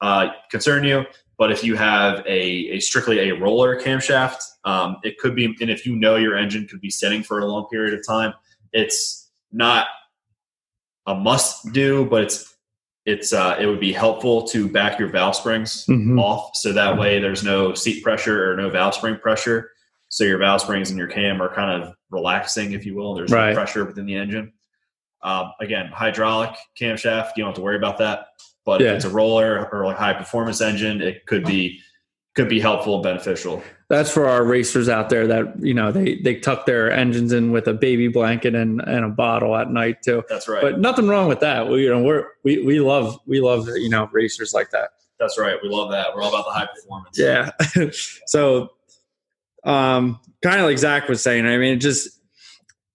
uh, 0.02 0.28
concern 0.50 0.84
you. 0.84 1.04
But 1.42 1.50
if 1.50 1.64
you 1.64 1.74
have 1.74 2.20
a, 2.20 2.40
a 2.70 2.78
strictly 2.78 3.28
a 3.28 3.34
roller 3.34 3.74
camshaft, 3.82 4.36
um, 4.62 4.98
it 5.02 5.18
could 5.18 5.34
be, 5.34 5.46
and 5.60 5.70
if 5.70 5.84
you 5.84 5.96
know 5.96 6.14
your 6.14 6.36
engine 6.36 6.68
could 6.68 6.80
be 6.80 6.88
sitting 6.88 7.24
for 7.24 7.40
a 7.40 7.44
long 7.46 7.66
period 7.68 7.98
of 7.98 8.06
time, 8.06 8.32
it's 8.72 9.28
not 9.50 9.88
a 11.08 11.16
must 11.16 11.72
do, 11.72 12.04
but 12.06 12.22
it's 12.22 12.54
it's 13.06 13.32
uh, 13.32 13.56
it 13.58 13.66
would 13.66 13.80
be 13.80 13.92
helpful 13.92 14.42
to 14.50 14.68
back 14.68 15.00
your 15.00 15.08
valve 15.08 15.34
springs 15.34 15.84
Mhm. 15.86 16.16
off 16.22 16.54
so 16.54 16.72
that 16.74 16.96
way 16.96 17.18
there's 17.18 17.42
no 17.42 17.74
seat 17.74 18.04
pressure 18.04 18.48
or 18.48 18.54
no 18.56 18.70
valve 18.70 18.94
spring 18.94 19.16
pressure. 19.16 19.72
So 20.10 20.22
your 20.22 20.38
valve 20.38 20.60
springs 20.60 20.90
and 20.90 20.96
your 20.98 21.08
cam 21.08 21.42
are 21.42 21.52
kind 21.52 21.82
of 21.82 21.92
relaxing, 22.10 22.70
if 22.70 22.86
you 22.86 22.94
will. 22.94 23.16
There's 23.16 23.32
Right. 23.32 23.48
no 23.48 23.54
pressure 23.56 23.84
within 23.84 24.06
the 24.06 24.14
engine. 24.14 24.52
Um, 25.24 25.50
again, 25.60 25.86
hydraulic 25.92 26.54
camshaft, 26.80 27.30
you 27.36 27.42
don't 27.42 27.48
have 27.48 27.56
to 27.56 27.62
worry 27.62 27.78
about 27.78 27.98
that. 27.98 28.28
But 28.64 28.80
Yeah. 28.80 28.90
if 28.90 28.96
it's 28.96 29.04
a 29.04 29.10
roller 29.10 29.68
or 29.72 29.86
like 29.86 29.96
high 29.96 30.14
performance 30.14 30.60
engine, 30.60 31.00
it 31.00 31.26
could 31.26 31.44
be 31.44 31.80
could 32.34 32.48
be 32.48 32.60
helpful 32.60 32.94
and 32.94 33.02
beneficial. 33.02 33.62
That's 33.90 34.10
for 34.10 34.26
our 34.26 34.42
racers 34.42 34.88
out 34.88 35.10
there 35.10 35.26
that 35.26 35.62
you 35.62 35.74
know 35.74 35.92
they 35.92 36.16
they 36.16 36.36
tuck 36.36 36.64
their 36.64 36.90
engines 36.90 37.32
in 37.32 37.52
with 37.52 37.66
a 37.68 37.74
baby 37.74 38.08
blanket 38.08 38.54
and, 38.54 38.80
and 38.80 39.04
a 39.04 39.08
bottle 39.08 39.54
at 39.56 39.70
night 39.70 40.02
too. 40.02 40.22
That's 40.28 40.48
right. 40.48 40.62
But 40.62 40.80
nothing 40.80 41.08
wrong 41.08 41.28
with 41.28 41.40
that. 41.40 41.68
We 41.68 41.84
you 41.84 41.90
know 41.90 42.02
we're 42.02 42.26
we, 42.44 42.62
we 42.64 42.80
love 42.80 43.18
we 43.26 43.40
love 43.40 43.68
you 43.68 43.90
know 43.90 44.08
racers 44.12 44.54
like 44.54 44.70
that. 44.70 44.90
That's 45.22 45.38
right. 45.38 45.56
We 45.62 45.68
love 45.68 45.90
that. 45.92 46.14
We're 46.14 46.22
all 46.22 46.30
about 46.30 46.46
the 46.46 46.50
high 46.50 46.66
performance. 46.74 47.16
Yeah. 47.16 47.50
so, 48.26 48.72
um, 49.62 50.18
kind 50.42 50.58
of 50.58 50.66
like 50.66 50.78
Zach 50.78 51.08
was 51.08 51.22
saying, 51.22 51.46
I 51.46 51.58
mean, 51.58 51.74
it 51.74 51.76
just, 51.76 52.18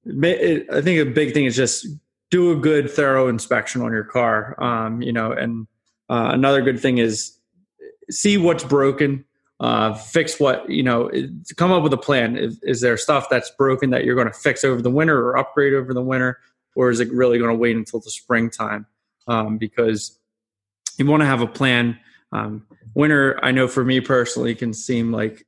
it, 0.06 0.68
I 0.70 0.82
think 0.82 1.00
a 1.00 1.10
big 1.10 1.34
thing 1.34 1.46
is 1.46 1.56
just 1.56 1.88
do 2.30 2.52
a 2.52 2.56
good, 2.56 2.90
thorough 2.90 3.28
inspection 3.28 3.82
on 3.82 3.92
your 3.92 4.04
car. 4.04 4.62
Um, 4.62 5.02
you 5.02 5.14
know, 5.14 5.32
and 5.32 5.68
uh, 6.10 6.32
another 6.34 6.62
good 6.62 6.80
thing 6.80 6.98
is 6.98 7.38
see 8.10 8.38
what's 8.38 8.64
broken, 8.64 9.26
uh, 9.60 9.94
fix 9.94 10.40
what, 10.40 10.70
you 10.70 10.84
know, 10.84 11.10
come 11.56 11.72
up 11.72 11.84
with 11.84 11.94
a 11.94 11.98
plan. 11.98 12.38
Is, 12.38 12.60
is 12.64 12.82
there 12.82 12.98
stuff 12.98 13.28
that's 13.30 13.50
broken 13.52 13.90
that 13.92 14.04
you're 14.06 14.16
going 14.16 14.28
to 14.28 14.34
fix 14.34 14.64
over 14.64 14.82
the 14.82 14.92
winter 14.92 15.18
or 15.18 15.38
upgrade 15.38 15.74
over 15.74 15.94
the 15.94 16.02
winter? 16.04 16.40
Or 16.76 16.90
is 16.90 17.00
it 17.00 17.12
really 17.12 17.38
going 17.40 17.50
to 17.50 17.58
wait 17.58 17.76
until 17.76 18.00
the 18.00 18.12
springtime? 18.12 18.86
Um, 19.28 19.58
because 19.58 20.18
you 20.98 21.06
want 21.06 21.22
to 21.22 21.28
have 21.28 21.42
a 21.42 21.48
plan. 21.48 21.98
Um, 22.32 22.66
winter, 22.94 23.40
I 23.44 23.52
know 23.52 23.68
for 23.68 23.84
me 23.84 24.00
personally, 24.00 24.54
can 24.56 24.74
seem 24.74 25.12
like 25.12 25.46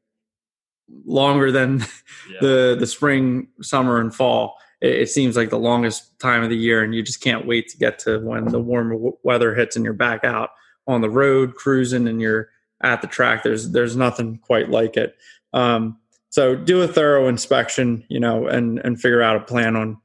longer 1.06 1.52
than 1.52 1.80
Yeah. 2.32 2.38
the 2.42 2.78
the 2.80 2.88
spring, 2.88 3.48
summer, 3.62 4.00
and 4.00 4.14
fall. 4.14 4.58
It, 4.82 5.10
seems 5.10 5.36
like 5.36 5.50
the 5.50 5.60
longest 5.60 6.18
time 6.20 6.42
of 6.42 6.50
the 6.50 6.58
year, 6.58 6.84
and 6.84 6.96
you 6.96 7.04
just 7.04 7.22
can't 7.22 7.46
wait 7.46 7.68
to 7.70 7.78
get 7.78 8.00
to 8.00 8.20
when 8.20 8.46
the 8.46 8.60
warmer 8.60 8.94
w- 8.94 9.18
weather 9.24 9.54
hits 9.54 9.76
and 9.76 9.84
you're 9.84 9.94
back 9.94 10.24
out 10.24 10.52
on 10.88 11.02
the 11.02 11.10
road 11.10 11.56
cruising 11.56 12.08
and 12.08 12.22
you're 12.22 12.50
at 12.82 13.02
the 13.02 13.08
track. 13.08 13.44
There's 13.44 13.72
there's 13.72 13.96
nothing 13.98 14.38
quite 14.38 14.70
like 14.70 14.96
it. 14.96 15.16
Um, 15.54 15.98
so 16.30 16.56
do 16.56 16.82
a 16.82 16.88
thorough 16.88 17.28
inspection, 17.28 18.06
you 18.08 18.20
know, 18.20 18.48
and 18.48 18.80
and 18.86 19.00
figure 19.02 19.22
out 19.22 19.36
a 19.36 19.42
plan 19.42 19.76
on, 19.76 19.98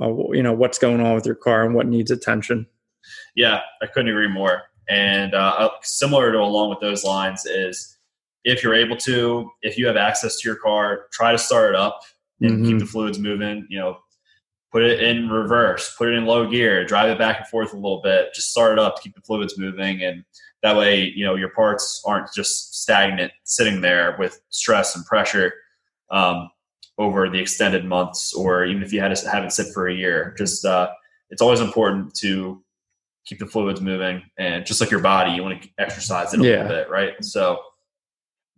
uh, 0.00 0.08
you 0.32 0.42
know, 0.42 0.52
what's 0.54 0.78
going 0.78 1.00
on 1.00 1.14
with 1.14 1.26
your 1.26 1.34
car 1.34 1.64
and 1.64 1.74
what 1.74 1.86
needs 1.86 2.10
attention. 2.10 2.66
Yeah, 3.34 3.60
I 3.82 3.86
couldn't 3.86 4.08
agree 4.10 4.28
more. 4.28 4.62
And 4.88 5.34
uh, 5.34 5.70
similar 5.82 6.32
to 6.32 6.38
along 6.38 6.70
with 6.70 6.80
those 6.80 7.04
lines 7.04 7.44
is 7.44 7.98
if 8.44 8.62
you're 8.62 8.74
able 8.74 8.96
to, 8.96 9.50
if 9.62 9.76
you 9.78 9.86
have 9.86 9.96
access 9.96 10.38
to 10.40 10.48
your 10.48 10.56
car, 10.56 11.06
try 11.12 11.32
to 11.32 11.38
start 11.38 11.70
it 11.70 11.76
up 11.76 12.00
and 12.40 12.64
keep 12.64 12.76
Mhm. 12.76 12.80
the 12.80 12.86
fluids 12.86 13.18
moving. 13.18 13.66
You 13.70 13.78
know, 13.78 13.98
put 14.72 14.82
it 14.82 15.02
in 15.02 15.28
reverse, 15.28 15.94
put 15.96 16.08
it 16.08 16.14
in 16.14 16.24
low 16.24 16.48
gear, 16.50 16.84
drive 16.84 17.10
it 17.10 17.18
back 17.18 17.38
and 17.38 17.46
forth 17.48 17.72
a 17.74 17.76
little 17.76 18.00
bit. 18.02 18.32
Just 18.34 18.50
start 18.50 18.72
it 18.72 18.78
up, 18.78 18.96
to 18.96 19.02
keep 19.02 19.14
the 19.14 19.20
fluids 19.20 19.58
moving, 19.58 20.02
and 20.02 20.24
that 20.62 20.76
way, 20.76 21.12
you 21.14 21.24
know, 21.24 21.34
your 21.34 21.50
parts 21.50 22.02
aren't 22.06 22.32
just 22.32 22.80
stagnant, 22.82 23.32
sitting 23.44 23.80
there 23.82 24.16
with 24.18 24.40
stress 24.48 24.96
and 24.96 25.04
pressure 25.04 25.52
um, 26.10 26.50
over 26.98 27.28
the 27.28 27.38
extended 27.38 27.84
months, 27.84 28.32
or 28.32 28.64
even 28.64 28.82
if 28.82 28.92
you 28.92 29.00
had 29.00 29.14
to 29.14 29.28
have 29.30 29.44
it 29.44 29.52
sit 29.52 29.72
for 29.74 29.88
a 29.88 29.94
year. 29.94 30.34
Just 30.38 30.64
uh, 30.64 30.90
it's 31.30 31.42
always 31.42 31.60
important 31.60 32.14
to 32.16 32.62
keep 33.24 33.38
the 33.38 33.46
fluids 33.46 33.80
moving 33.80 34.22
and 34.36 34.66
just 34.66 34.80
like 34.80 34.90
your 34.90 34.98
body 35.00 35.30
you 35.30 35.42
want 35.44 35.62
to 35.62 35.68
exercise 35.78 36.34
it 36.34 36.40
a 36.40 36.44
Yeah. 36.44 36.50
little 36.62 36.68
bit 36.68 36.90
right 36.90 37.24
so 37.24 37.60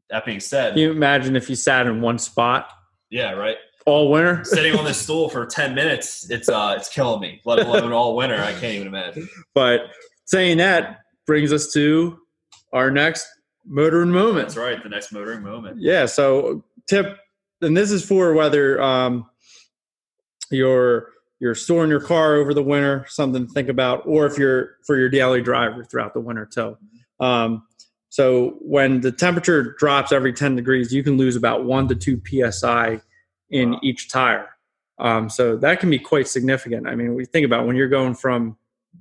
that 0.08 0.24
being 0.24 0.40
said 0.40 0.70
Can 0.72 0.78
you 0.80 0.90
imagine 0.90 1.36
if 1.36 1.50
you 1.50 1.54
sat 1.54 1.86
in 1.86 2.00
one 2.00 2.18
spot 2.18 2.70
yeah 3.10 3.32
right 3.32 3.58
all 3.86 4.10
winter? 4.10 4.42
sitting 4.44 4.74
on 4.76 4.84
this 4.84 4.98
stool 4.98 5.28
for 5.28 5.44
10 5.46 5.74
minutes 5.74 6.30
it's 6.30 6.48
uh 6.48 6.74
it's 6.76 6.88
killing 6.88 7.20
me 7.20 7.40
let 7.44 7.58
alone 7.58 7.92
all 7.92 8.16
winter 8.16 8.36
i 8.42 8.52
can't 8.52 8.74
even 8.74 8.86
imagine 8.86 9.28
But 9.54 9.82
saying 10.24 10.56
that 10.58 11.00
brings 11.26 11.52
us 11.52 11.72
to 11.74 12.18
our 12.72 12.90
next 12.90 13.26
motoring 13.66 14.10
moment. 14.10 14.48
that's 14.48 14.56
right 14.56 14.82
the 14.82 14.88
next 14.88 15.12
motoring 15.12 15.42
moment 15.42 15.78
Yeah. 15.80 16.06
So 16.06 16.64
tip, 16.86 17.18
and 17.62 17.76
this 17.76 17.90
is 17.90 18.04
for 18.04 18.34
whether 18.34 18.80
um, 18.82 19.26
you're 20.50 21.10
you're 21.40 21.54
storing 21.54 21.90
your 21.90 22.00
car 22.00 22.34
over 22.36 22.54
the 22.54 22.62
winter, 22.62 23.04
something 23.08 23.46
to 23.46 23.52
think 23.52 23.68
about, 23.68 24.06
or 24.06 24.24
if 24.26 24.38
you're 24.38 24.76
for 24.86 24.96
your 24.96 25.08
daily 25.08 25.42
driver 25.42 25.84
throughout 25.84 26.14
the 26.14 26.20
winter 26.20 26.46
too. 26.46 26.76
Um, 27.20 27.66
so 28.08 28.56
when 28.60 29.00
the 29.00 29.10
temperature 29.12 29.74
drops 29.78 30.12
every 30.12 30.32
10 30.32 30.56
degrees, 30.56 30.92
you 30.92 31.02
can 31.02 31.16
lose 31.16 31.36
about 31.36 31.64
one 31.64 31.88
to 31.88 31.94
two 31.94 32.20
psi 32.50 33.00
in 33.54 33.72
Wow. 33.72 33.80
each 33.82 34.08
tire. 34.08 34.48
Um, 34.98 35.28
so 35.30 35.56
that 35.56 35.80
can 35.80 35.90
be 35.90 35.98
quite 35.98 36.28
significant. 36.28 36.86
I 36.86 36.94
mean, 36.94 37.14
we 37.14 37.24
think 37.24 37.44
about 37.46 37.66
when 37.66 37.76
you're 37.76 37.88
going 37.88 38.14
from 38.14 38.56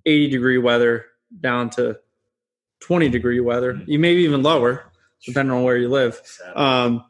80 0.05 0.29
degree 0.29 0.57
weather 0.57 1.05
down 1.41 1.69
to 1.71 1.99
20 2.81 3.09
degree 3.09 3.39
weather, 3.39 3.81
you 3.85 3.99
maybe 3.99 4.21
even 4.21 4.43
lower, 4.43 4.85
depending 5.25 5.55
on 5.55 5.63
where 5.63 5.77
you 5.77 5.89
live. 5.89 6.21
Um, 6.55 7.03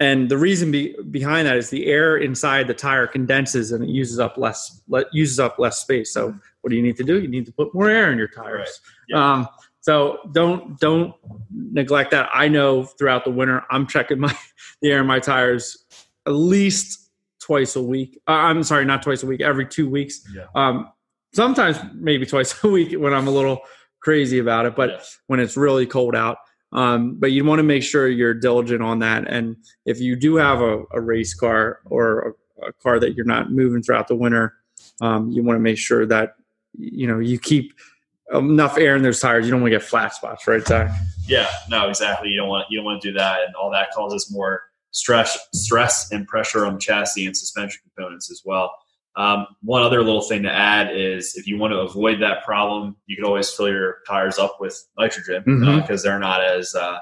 and 0.00 0.28
the 0.28 0.36
reason 0.36 0.70
be, 0.72 0.94
behind 1.10 1.46
that 1.46 1.56
is 1.56 1.70
the 1.70 1.86
air 1.86 2.16
inside 2.16 2.66
the 2.66 2.74
tire 2.74 3.06
condenses 3.06 3.70
and 3.70 3.84
it 3.84 3.90
uses 3.90 4.18
up 4.18 4.36
less 4.36 4.82
le- 4.88 5.04
uses 5.12 5.38
up 5.38 5.58
less 5.58 5.78
space. 5.78 6.12
So 6.12 6.34
what 6.60 6.70
do 6.70 6.76
you 6.76 6.82
need 6.82 6.96
to 6.96 7.04
do? 7.04 7.20
You 7.20 7.28
need 7.28 7.46
to 7.46 7.52
put 7.52 7.72
more 7.74 7.88
air 7.88 8.10
in 8.10 8.18
your 8.18 8.28
tires. 8.28 8.80
Right. 9.10 9.16
Yeah. 9.16 9.32
Um, 9.32 9.48
so 9.80 10.18
don't 10.32 10.80
don't 10.80 11.14
neglect 11.52 12.10
that. 12.10 12.28
I 12.34 12.48
know 12.48 12.84
throughout 12.84 13.24
the 13.24 13.30
winter 13.30 13.62
I'm 13.70 13.86
checking 13.86 14.18
my 14.18 14.34
the 14.82 14.90
air 14.90 15.00
in 15.00 15.06
my 15.06 15.20
tires 15.20 15.83
at 16.26 16.30
least 16.32 17.10
twice 17.40 17.76
a 17.76 17.82
week. 17.82 18.20
Uh, 18.26 18.32
I'm 18.32 18.62
sorry, 18.62 18.84
not 18.84 19.02
twice 19.02 19.22
a 19.22 19.26
week, 19.26 19.40
every 19.40 19.66
two 19.66 19.88
weeks. 19.88 20.20
Yeah. 20.34 20.46
Um, 20.54 20.90
sometimes 21.32 21.78
maybe 21.94 22.24
twice 22.26 22.62
a 22.64 22.68
week 22.68 22.98
when 22.98 23.12
I'm 23.12 23.26
a 23.26 23.30
little 23.30 23.60
crazy 24.00 24.38
about 24.38 24.66
it, 24.66 24.74
but 24.76 24.90
Yeah. 24.90 25.00
when 25.26 25.40
it's 25.40 25.56
really 25.56 25.86
cold 25.86 26.14
out. 26.14 26.38
Um, 26.72 27.16
but 27.20 27.30
you 27.32 27.44
want 27.44 27.60
to 27.60 27.62
make 27.62 27.82
sure 27.82 28.08
you're 28.08 28.34
diligent 28.34 28.82
on 28.82 28.98
that. 29.00 29.28
And 29.28 29.56
if 29.86 30.00
you 30.00 30.16
do 30.16 30.36
have 30.36 30.60
a, 30.60 30.82
a 30.92 31.00
race 31.00 31.32
car 31.34 31.78
or 31.86 32.34
a, 32.62 32.66
a 32.68 32.72
car 32.72 32.98
that 32.98 33.14
you're 33.14 33.24
not 33.26 33.52
moving 33.52 33.82
throughout 33.82 34.08
the 34.08 34.16
winter, 34.16 34.54
um, 35.00 35.30
you 35.30 35.42
want 35.44 35.56
to 35.56 35.60
make 35.60 35.78
sure 35.78 36.04
that 36.06 36.34
you 36.76 37.06
know 37.06 37.20
you 37.20 37.38
keep 37.38 37.72
enough 38.32 38.76
air 38.78 38.96
in 38.96 39.02
those 39.02 39.20
tires. 39.20 39.44
You 39.44 39.52
don't 39.52 39.60
want 39.60 39.72
to 39.72 39.78
get 39.78 39.86
flat 39.86 40.14
spots, 40.14 40.46
right, 40.48 40.66
Zach? 40.66 40.90
yeah 41.26 41.48
no 41.70 41.88
exactly 41.88 42.28
you 42.28 42.36
don't 42.36 42.48
want 42.48 42.66
you 42.68 42.76
don't 42.76 42.84
want 42.84 43.00
to 43.00 43.08
do 43.10 43.16
that 43.16 43.38
and 43.46 43.54
all 43.54 43.70
that 43.70 43.90
causes 43.92 44.30
more 44.30 44.60
stress 44.94 45.36
stress 45.52 46.10
and 46.12 46.26
pressure 46.26 46.64
on 46.66 46.74
the 46.74 46.80
chassis 46.80 47.26
and 47.26 47.36
suspension 47.36 47.80
components 47.94 48.30
as 48.30 48.42
well 48.44 48.72
um, 49.16 49.46
one 49.62 49.82
other 49.82 50.02
little 50.02 50.22
thing 50.22 50.42
to 50.42 50.50
add 50.52 50.96
is 50.96 51.36
if 51.36 51.46
you 51.46 51.56
want 51.58 51.72
to 51.72 51.78
avoid 51.78 52.20
that 52.22 52.42
problem 52.44 52.96
you 53.06 53.14
can 53.16 53.24
always 53.24 53.50
fill 53.50 53.68
your 53.68 53.98
tires 54.08 54.38
up 54.38 54.56
with 54.60 54.86
nitrogen 54.98 55.42
because 55.80 56.02
they're 56.02 56.18
not 56.18 56.42
as 56.42 56.74
uh, 56.74 56.98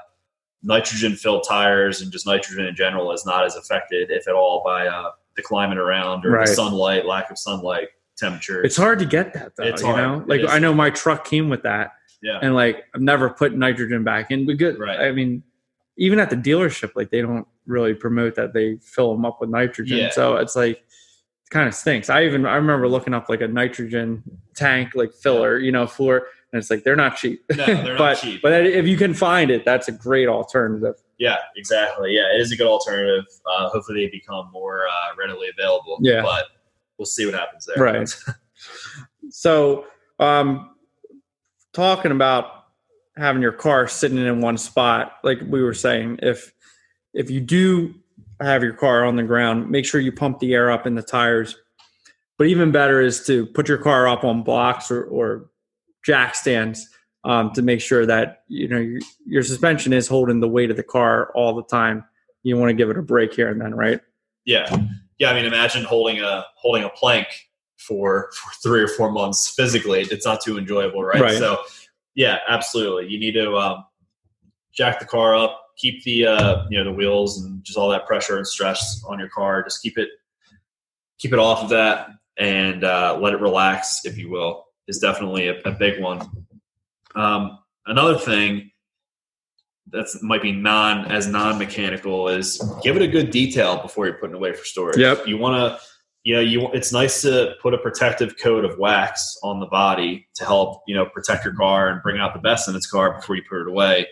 nitrogen 0.63 1.15
filled 1.15 1.43
tires 1.47 2.01
and 2.01 2.11
just 2.11 2.25
nitrogen 2.25 2.65
in 2.65 2.75
general 2.75 3.11
is 3.11 3.25
not 3.25 3.45
as 3.45 3.55
affected 3.55 4.09
if 4.11 4.27
at 4.27 4.33
all 4.33 4.61
by 4.63 4.87
uh, 4.87 5.09
the 5.35 5.41
climate 5.41 5.77
around 5.77 6.25
or 6.25 6.31
Right. 6.31 6.47
the 6.47 6.53
sunlight 6.53 7.05
lack 7.05 7.29
of 7.31 7.37
sunlight 7.37 7.89
temperature 8.17 8.63
It's 8.63 8.77
hard 8.77 8.99
to 8.99 9.05
get 9.05 9.33
that 9.33 9.55
though. 9.55 9.63
It's 9.63 9.81
you 9.81 9.87
hard. 9.87 9.97
know, 9.99 10.25
like. 10.27 10.41
I 10.49 10.59
know 10.59 10.73
my 10.73 10.89
truck 10.91 11.25
came 11.25 11.49
with 11.49 11.63
that, 11.63 11.93
yeah 12.21 12.39
and 12.43 12.53
like 12.53 12.83
I've 12.93 13.01
never 13.01 13.29
put 13.31 13.53
nitrogen 13.55 14.03
back 14.03 14.29
in. 14.31 14.45
But 14.45 14.57
good, 14.57 14.77
Right. 14.79 14.99
I 14.99 15.11
mean, 15.11 15.41
even 15.97 16.19
at 16.19 16.29
the 16.29 16.35
dealership, 16.35 16.91
like 16.95 17.09
they 17.09 17.21
don't 17.21 17.47
really 17.65 17.93
promote 17.93 18.35
that 18.35 18.53
they 18.53 18.77
fill 18.81 19.13
them 19.13 19.25
up 19.25 19.39
with 19.41 19.49
nitrogen. 19.49 19.97
Yeah. 19.97 20.09
So 20.11 20.37
it's 20.37 20.55
like 20.55 20.77
it 20.77 21.49
kind 21.49 21.67
of 21.67 21.73
stinks. 21.73 22.09
I 22.09 22.25
even 22.25 22.45
I 22.45 22.55
remember 22.55 22.87
looking 22.87 23.13
up 23.13 23.29
like 23.29 23.41
a 23.41 23.47
nitrogen 23.47 24.23
tank 24.55 24.91
like 24.95 25.13
filler, 25.13 25.59
you 25.59 25.71
know, 25.71 25.87
for 25.87 26.27
and 26.51 26.59
it's 26.59 26.69
like 26.69 26.83
they're 26.83 26.95
not 26.95 27.17
cheap. 27.17 27.43
No, 27.55 27.65
they're 27.65 27.83
not 27.83 27.97
but 27.97 28.15
cheap. 28.17 28.41
but 28.41 28.65
if 28.65 28.87
you 28.87 28.97
can 28.97 29.13
find 29.13 29.51
it, 29.51 29.65
that's 29.65 29.87
a 29.87 29.91
great 29.91 30.27
alternative. 30.27 30.95
Yeah, 31.17 31.37
exactly. 31.55 32.13
Yeah, 32.15 32.33
it 32.33 32.41
is 32.41 32.51
a 32.51 32.55
good 32.57 32.67
alternative. 32.67 33.25
Uh, 33.45 33.69
hopefully, 33.69 34.05
they 34.05 34.11
become 34.11 34.49
more 34.51 34.87
uh, 34.87 35.15
readily 35.17 35.47
available. 35.57 35.97
Yeah. 36.01 36.21
but 36.21 36.45
we'll 36.97 37.05
see 37.05 37.25
what 37.25 37.33
happens 37.35 37.65
there. 37.65 37.83
Right. 37.83 38.09
So, 39.29 39.85
um, 40.19 40.75
talking 41.73 42.11
about 42.11 42.62
having 43.15 43.41
your 43.41 43.51
car 43.51 43.87
sitting 43.87 44.17
in 44.17 44.41
one 44.41 44.57
spot, 44.57 45.13
like 45.23 45.39
we 45.47 45.61
were 45.61 45.73
saying, 45.73 46.19
if 46.21 46.53
if 47.13 47.29
you 47.29 47.39
do 47.39 47.93
have 48.41 48.63
your 48.63 48.73
car 48.73 49.05
on 49.05 49.15
the 49.15 49.23
ground, 49.23 49.69
make 49.69 49.85
sure 49.85 50.01
you 50.01 50.11
pump 50.11 50.39
the 50.39 50.53
air 50.53 50.71
up 50.71 50.87
in 50.87 50.95
the 50.95 51.01
tires. 51.01 51.55
But 52.37 52.47
even 52.47 52.71
better 52.71 52.99
is 52.99 53.25
to 53.27 53.45
put 53.45 53.69
your 53.69 53.77
car 53.77 54.07
up 54.07 54.23
on 54.23 54.43
blocks 54.43 54.89
or, 54.89 55.03
or 55.03 55.49
jack 56.03 56.33
stands 56.35 56.89
um, 57.23 57.51
to 57.51 57.61
make 57.61 57.79
sure 57.79 58.05
that 58.05 58.43
you 58.47 58.67
know 58.67 58.79
your, 58.79 58.99
your 59.25 59.43
suspension 59.43 59.93
is 59.93 60.07
holding 60.07 60.39
the 60.39 60.47
weight 60.47 60.71
of 60.71 60.77
the 60.77 60.83
car 60.83 61.31
all 61.35 61.55
the 61.55 61.63
time. 61.63 62.03
You 62.41 62.57
want 62.57 62.69
to 62.69 62.73
give 62.73 62.89
it 62.89 62.97
a 62.97 63.01
break 63.01 63.33
here 63.33 63.49
and 63.49 63.61
then, 63.61 63.73
right? 63.75 64.01
Yeah, 64.45 64.75
yeah. 65.19 65.29
I 65.29 65.33
mean, 65.33 65.45
imagine 65.45 65.83
holding 65.83 66.19
a 66.19 66.45
holding 66.55 66.83
a 66.83 66.89
plank 66.89 67.27
for 67.77 68.31
for 68.33 68.51
three 68.61 68.81
or 68.81 68.87
four 68.87 69.11
months 69.11 69.53
physically. 69.55 70.01
It's 70.01 70.25
not 70.25 70.41
too 70.41 70.57
enjoyable, 70.57 71.03
right? 71.03 71.21
Right. 71.21 71.37
So 71.37 71.63
yeah, 72.15 72.39
absolutely. 72.47 73.09
You 73.09 73.19
need 73.19 73.33
to 73.33 73.55
um, 73.55 73.85
jack 74.73 74.99
the 74.99 75.05
car 75.05 75.35
up, 75.35 75.61
keep 75.77 76.03
the 76.03 76.27
uh, 76.27 76.65
you 76.69 76.77
know 76.77 76.85
the 76.85 76.91
wheels 76.91 77.43
and 77.43 77.63
just 77.63 77.77
all 77.77 77.89
that 77.89 78.05
pressure 78.05 78.37
and 78.37 78.47
stress 78.47 79.03
on 79.07 79.19
your 79.19 79.29
car. 79.29 79.63
Just 79.63 79.81
keep 79.81 79.97
it 79.97 80.09
keep 81.19 81.33
it 81.33 81.39
off 81.39 81.63
of 81.63 81.69
that 81.69 82.09
and 82.37 82.83
uh, 82.83 83.17
let 83.21 83.33
it 83.33 83.39
relax, 83.39 84.01
if 84.05 84.17
you 84.17 84.29
will. 84.29 84.65
Is 84.87 84.99
definitely 84.99 85.47
a, 85.47 85.59
a 85.61 85.71
big 85.71 86.01
one. 86.01 86.29
Um, 87.15 87.59
another 87.85 88.17
thing 88.17 88.71
that 89.91 90.07
might 90.21 90.41
be 90.41 90.51
non 90.51 91.05
as 91.11 91.27
non 91.27 91.57
mechanical 91.57 92.27
is 92.27 92.61
give 92.83 92.95
it 92.95 93.01
a 93.01 93.07
good 93.07 93.31
detail 93.31 93.81
before 93.81 94.05
you're 94.05 94.15
putting 94.15 94.35
it 94.35 94.37
away 94.37 94.53
for 94.53 94.65
storage. 94.65 94.97
Yep. 94.97 95.27
You 95.27 95.37
want 95.37 95.55
to, 95.55 95.87
you 96.23 96.33
know, 96.35 96.41
you 96.41 96.67
it's 96.69 96.93
nice 96.93 97.21
to 97.23 97.55
put 97.61 97.73
a 97.73 97.77
protective 97.77 98.37
coat 98.37 98.63
of 98.63 98.77
wax 98.77 99.37
on 99.43 99.59
the 99.59 99.65
body 99.65 100.27
to 100.35 100.45
help 100.45 100.81
you 100.87 100.95
know 100.95 101.05
protect 101.05 101.43
your 101.43 101.53
car 101.53 101.89
and 101.89 102.01
bring 102.01 102.19
out 102.19 102.33
the 102.33 102.39
best 102.39 102.69
in 102.69 102.75
its 102.75 102.89
car 102.89 103.13
before 103.13 103.35
you 103.35 103.43
put 103.49 103.61
it 103.61 103.67
away 103.67 104.07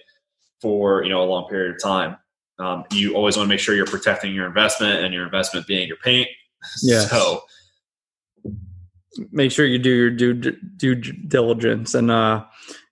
for 0.61 1.03
you 1.03 1.09
know 1.09 1.23
a 1.23 1.25
long 1.25 1.47
period 1.49 1.75
of 1.75 1.81
time. 1.81 2.17
Um, 2.59 2.83
you 2.91 3.15
always 3.15 3.37
want 3.37 3.47
to 3.47 3.49
make 3.49 3.59
sure 3.59 3.75
you're 3.75 3.85
protecting 3.85 4.35
your 4.35 4.45
investment 4.45 5.03
and 5.03 5.13
your 5.13 5.25
investment 5.25 5.65
being 5.67 5.87
your 5.87 5.97
paint. 5.97 6.27
Yes. 6.83 7.09
So 7.09 7.41
make 9.31 9.51
sure 9.51 9.65
you 9.65 9.79
do 9.79 9.89
your 9.89 10.11
due 10.11 10.33
due 10.77 10.93
diligence 10.93 11.95
and 11.95 12.11
uh 12.11 12.45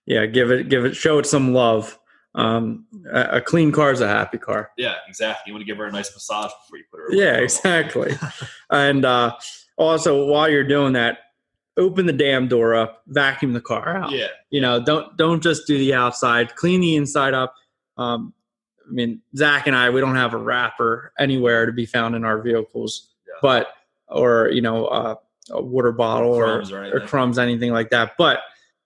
yeah 0.06 0.26
give 0.26 0.50
it 0.50 0.68
give 0.68 0.84
it 0.84 0.96
show 0.96 1.20
it 1.20 1.26
some 1.26 1.54
love 1.54 1.96
um 2.34 2.86
a, 3.12 3.40
clean 3.40 3.72
car 3.72 3.90
is 3.90 4.00
a 4.00 4.06
happy 4.08 4.38
car 4.38 4.70
yeah, 4.76 4.94
exactly. 5.08 5.42
You 5.50 5.54
want 5.54 5.62
to 5.62 5.66
give 5.66 5.78
her 5.78 5.86
a 5.86 5.90
nice 5.92 6.14
massage 6.14 6.52
before 6.62 6.78
you 6.78 6.84
put 6.90 6.98
her. 7.00 7.06
away. 7.08 7.16
yeah 7.16 7.36
exactly 7.38 8.12
and 8.70 9.04
uh 9.04 9.36
also 9.76 10.26
while 10.26 10.48
you're 10.48 10.62
doing 10.66 10.92
that 10.92 11.18
open 11.76 12.06
the 12.06 12.12
damn 12.12 12.46
door 12.46 12.74
up 12.74 13.02
vacuum 13.08 13.52
the 13.52 13.60
car 13.60 13.96
out 13.96 14.12
Yeah. 14.12 14.28
you 14.50 14.60
know 14.60 14.80
don't 14.80 15.16
don't 15.16 15.42
just 15.42 15.66
do 15.66 15.76
the 15.78 15.94
outside 15.94 16.54
clean 16.54 16.80
the 16.80 16.94
inside 16.94 17.34
up 17.34 17.54
um 17.96 18.32
i 18.88 18.92
mean 18.92 19.20
zach 19.36 19.66
and 19.66 19.74
i 19.74 19.90
we 19.90 20.00
don't 20.00 20.16
have 20.16 20.32
a 20.34 20.38
wrapper 20.38 21.12
anywhere 21.18 21.66
to 21.66 21.72
be 21.72 21.86
found 21.86 22.14
in 22.14 22.24
our 22.24 22.40
vehicles 22.40 23.08
Yeah. 23.26 23.34
but 23.42 23.68
or 24.08 24.50
you 24.52 24.60
know 24.60 24.86
uh, 24.86 25.14
a 25.50 25.60
water 25.62 25.90
bottle 25.90 26.32
or 26.32 26.44
Crumbs 26.44 26.70
or 26.72 26.78
or 26.78 26.84
anything. 26.84 27.08
crumbs, 27.08 27.38
anything 27.38 27.72
like 27.72 27.90
that. 27.90 28.12
But 28.16 28.38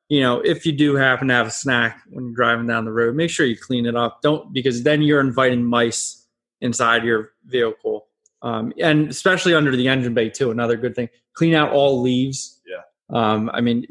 you 0.08 0.20
know, 0.20 0.40
if 0.40 0.66
you 0.66 0.72
do 0.72 0.96
happen 0.96 1.28
to 1.28 1.34
have 1.34 1.46
a 1.46 1.50
snack 1.50 2.00
when 2.10 2.26
you're 2.26 2.34
driving 2.34 2.66
down 2.66 2.84
the 2.84 2.92
road, 2.92 3.14
make 3.14 3.30
sure 3.30 3.46
you 3.46 3.56
clean 3.56 3.86
it 3.86 3.96
up. 3.96 4.20
Don't 4.22 4.52
because 4.52 4.82
then 4.82 5.02
you're 5.02 5.20
inviting 5.20 5.64
mice 5.64 6.26
inside 6.60 7.04
your 7.04 7.32
vehicle, 7.46 8.06
um, 8.42 8.72
and 8.80 9.08
especially 9.08 9.54
under 9.54 9.74
the 9.74 9.88
engine 9.88 10.14
bay 10.14 10.28
too. 10.28 10.50
Another 10.50 10.76
good 10.76 10.94
thing: 10.94 11.08
clean 11.34 11.54
out 11.54 11.72
all 11.72 12.00
leaves. 12.02 12.60
Yeah. 12.66 12.82
Um, 13.18 13.50
I 13.52 13.60
mean, 13.60 13.86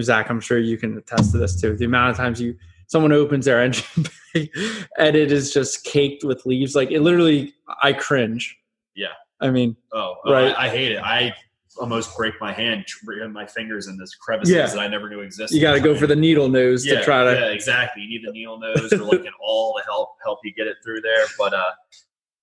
Zach, 0.00 0.30
I'm 0.30 0.40
sure 0.40 0.58
you 0.58 0.76
can 0.78 0.96
attest 0.96 1.32
to 1.32 1.38
this 1.38 1.60
too. 1.60 1.76
The 1.76 1.84
amount 1.84 2.10
of 2.10 2.16
times 2.16 2.40
you 2.40 2.56
someone 2.90 3.12
opens 3.12 3.44
their 3.44 3.60
engine 3.64 4.04
bay 4.34 4.50
and 4.98 5.16
it 5.16 5.30
is 5.32 5.52
just 5.52 5.84
caked 5.84 6.24
with 6.24 6.44
leaves, 6.44 6.74
like 6.74 6.90
it 6.90 7.00
literally, 7.00 7.54
I 7.82 7.92
cringe. 7.92 8.56
Yeah. 8.94 9.08
I 9.40 9.50
mean, 9.50 9.76
Oh, 9.92 10.16
oh, 10.24 10.32
Right. 10.32 10.54
I, 10.56 10.66
I 10.66 10.68
hate 10.68 10.92
it. 10.92 11.02
I 11.02 11.34
almost 11.80 12.16
break 12.16 12.34
my 12.40 12.52
hand, 12.52 12.84
tr- 12.86 13.26
my 13.28 13.46
fingers 13.46 13.86
in 13.88 13.96
this 13.96 14.14
crevices 14.14 14.54
Yeah. 14.54 14.66
that 14.66 14.78
I 14.78 14.86
never 14.88 15.08
knew 15.08 15.20
existed. 15.20 15.54
you 15.56 15.62
got 15.62 15.72
to 15.74 15.80
go 15.80 15.96
for 15.96 16.06
the 16.06 16.16
needle 16.16 16.48
nose 16.48 16.84
yeah, 16.86 16.98
to 16.98 17.04
try 17.04 17.24
to. 17.24 17.32
yeah, 17.32 17.46
exactly. 17.46 18.02
You 18.02 18.08
need 18.20 18.26
the 18.28 18.32
needle 18.32 18.58
nose. 18.58 18.90
They're 18.90 18.98
looking 19.00 19.32
all 19.40 19.74
the 19.76 19.82
help 19.84 20.10
help 20.22 20.40
you 20.44 20.52
get 20.52 20.66
it 20.66 20.76
through 20.84 21.00
there. 21.00 21.24
But 21.38 21.54
uh, 21.54 21.70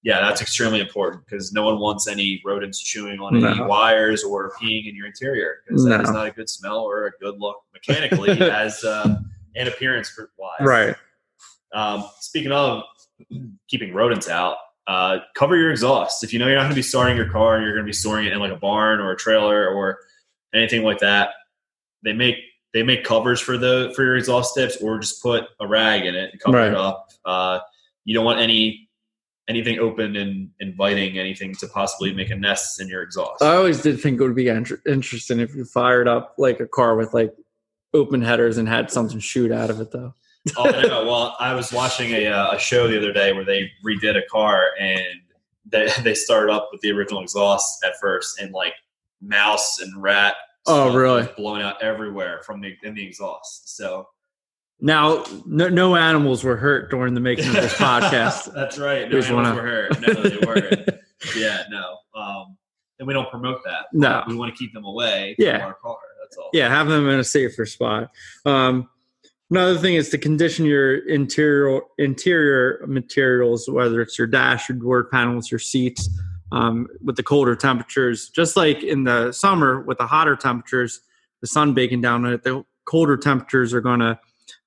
yeah, 0.04 0.20
that's 0.22 0.42
extremely 0.42 0.80
important 0.80 1.24
because 1.26 1.54
no 1.54 1.64
one 1.64 1.80
wants 1.80 2.08
any 2.08 2.42
rodents 2.46 2.80
chewing 2.82 3.20
on 3.20 3.36
any 3.44 3.62
wires 3.62 4.24
or 4.24 4.52
peeing 4.62 4.90
in 4.90 4.96
your 4.96 5.06
interior 5.08 5.58
because 5.68 5.86
that 5.86 6.02
is 6.02 6.10
No. 6.10 6.18
not 6.18 6.28
a 6.28 6.32
good 6.32 6.50
smell 6.50 6.80
or 6.80 7.08
a 7.08 7.12
good 7.22 7.36
look 7.40 7.58
mechanically 7.74 8.30
as 8.42 8.84
uh, 8.84 9.18
and 9.56 9.68
appearance 9.68 10.10
for 10.10 10.32
wise. 10.38 10.60
Right. 10.62 10.96
Um, 11.74 12.06
speaking 12.20 12.52
of 12.52 12.84
keeping 13.68 13.94
rodents 13.94 14.30
out, 14.30 14.58
uh, 14.88 15.20
cover 15.36 15.56
your 15.58 15.72
exhaust. 15.72 16.24
If 16.24 16.32
you 16.34 16.40
know 16.40 16.48
you're 16.48 16.56
not 16.56 16.64
going 16.64 16.72
to 16.72 16.76
be 16.76 16.82
starting 16.82 17.18
your 17.18 17.30
car 17.30 17.56
and 17.56 17.64
you're 17.64 17.74
going 17.74 17.86
to 17.86 17.90
be 17.90 17.94
storing 17.94 18.26
it 18.26 18.34
in 18.34 18.40
like 18.40 18.52
a 18.54 18.58
barn 18.58 19.00
or 19.00 19.12
a 19.12 19.18
trailer 19.18 19.68
or 19.68 20.00
anything 20.54 20.84
like 20.84 21.00
that, 21.00 21.32
they 22.04 22.14
make 22.14 22.36
they 22.74 22.84
make 22.84 23.04
covers 23.04 23.40
for 23.42 23.58
the 23.58 23.92
for 23.96 24.04
your 24.04 24.16
exhaust 24.18 24.56
tips, 24.56 24.78
or 24.78 24.98
just 25.00 25.22
put 25.22 25.46
a 25.60 25.68
rag 25.68 26.06
in 26.06 26.16
it 26.16 26.32
and 26.32 26.42
cover 26.42 26.58
Right. 26.58 26.68
it 26.70 26.76
up. 26.76 27.10
Uh, 27.26 27.60
you 28.06 28.14
don't 28.14 28.26
want 28.26 28.40
any 28.40 28.88
anything 29.50 29.80
open 29.80 30.16
and 30.18 30.50
inviting 30.60 31.18
anything 31.18 31.56
to 31.56 31.68
possibly 31.68 32.14
make 32.14 32.30
a 32.30 32.36
nest 32.36 32.82
in 32.82 32.88
your 32.90 33.02
exhaust. 33.02 33.42
I 33.42 33.56
always 33.56 33.82
did 33.82 34.00
think 34.02 34.20
it 34.20 34.24
would 34.24 34.36
be 34.36 34.50
inter- 34.50 34.82
interesting 34.86 35.40
if 35.40 35.56
you 35.56 35.64
fired 35.64 36.06
up 36.08 36.36
like 36.38 36.60
a 36.60 36.68
car 36.68 36.98
with 36.98 37.14
like 37.14 37.34
open 37.94 38.22
headers 38.22 38.58
and 38.58 38.68
had 38.68 38.92
something 38.92 39.20
shoot 39.20 39.52
out 39.52 39.70
of 39.70 39.80
it 39.80 39.92
though. 39.92 40.14
Oh, 40.58 40.70
know. 40.70 41.06
Well, 41.06 41.36
I 41.40 41.54
was 41.54 41.72
watching 41.72 42.12
a, 42.12 42.28
uh, 42.28 42.52
a 42.56 42.60
show 42.60 42.88
the 42.88 42.98
other 42.98 43.12
day 43.12 43.34
where 43.34 43.44
they 43.46 43.72
redid 43.86 44.18
a 44.18 44.26
car 44.30 44.70
and 44.80 45.04
they, 45.66 45.90
they 46.04 46.14
started 46.14 46.52
up 46.52 46.70
with 46.72 46.82
the 46.82 46.92
original 46.92 47.22
exhaust 47.22 47.84
at 47.84 47.94
first 48.00 48.40
and 48.40 48.52
like 48.54 48.74
mouse 49.22 49.80
and 49.82 50.02
rat. 50.02 50.36
Oh, 50.68 50.94
really? 50.96 51.28
blowing 51.38 51.62
out 51.62 51.82
everywhere 51.82 52.42
from 52.44 52.60
the 52.62 52.76
in 52.84 52.94
the 52.94 53.06
exhaust. 53.06 53.76
So 53.78 54.08
Now, 54.82 55.24
no, 55.46 55.70
no 55.70 55.96
animals 55.96 56.44
were 56.44 56.58
hurt 56.58 56.92
during 56.92 57.14
the 57.14 57.22
making 57.22 57.48
of 57.48 57.54
this 57.54 57.74
podcast. 57.78 58.54
That's 58.54 58.78
right. 58.78 59.10
No 59.10 59.18
animals 59.20 59.56
were 59.56 59.62
hurt. 59.62 60.02
No, 60.02 60.14
they 60.14 60.46
weren't. 60.46 60.90
yeah, 61.38 61.64
no. 61.70 61.98
Um, 62.14 62.58
and 63.00 63.08
we 63.08 63.14
don't 63.14 63.30
promote 63.30 63.64
that. 63.64 63.86
No. 63.94 64.24
we 64.28 64.36
want 64.36 64.54
to 64.54 64.58
keep 64.58 64.74
them 64.74 64.84
away 64.84 65.36
Yeah. 65.40 65.60
from 65.60 65.68
our 65.68 65.74
car. 65.76 65.98
That's 66.22 66.36
all. 66.38 66.50
yeah, 66.52 66.68
have 66.68 66.88
them 66.88 67.08
in 67.08 67.20
a 67.20 67.24
safer 67.24 67.66
spot. 67.66 68.12
Um, 68.46 68.90
another 69.50 69.78
thing 69.78 69.96
is 69.96 70.10
to 70.10 70.18
condition 70.18 70.66
your 70.66 70.98
interior 71.08 71.82
interior 71.98 72.86
materials, 72.88 73.70
whether 73.70 74.02
it's 74.02 74.18
your 74.18 74.28
dash, 74.28 74.70
your 74.70 74.78
door 74.78 75.06
panels, 75.06 75.52
your 75.52 75.60
seats, 75.60 76.10
um, 76.52 76.88
with 77.04 77.16
the 77.16 77.24
colder 77.24 77.56
temperatures. 77.56 78.30
Just 78.30 78.56
like 78.58 78.84
in 78.84 79.04
the 79.04 79.32
summer 79.32 79.82
with 79.82 79.98
the 79.98 80.08
hotter 80.08 80.36
temperatures, 80.36 81.02
the 81.42 81.48
sun 81.48 81.74
baking 81.74 82.02
down 82.02 82.26
on 82.26 82.34
it, 82.34 82.44
the 82.44 82.64
colder 82.86 83.18
temperatures 83.18 83.74
are 83.74 83.82
going 83.82 84.00
to, 84.00 84.20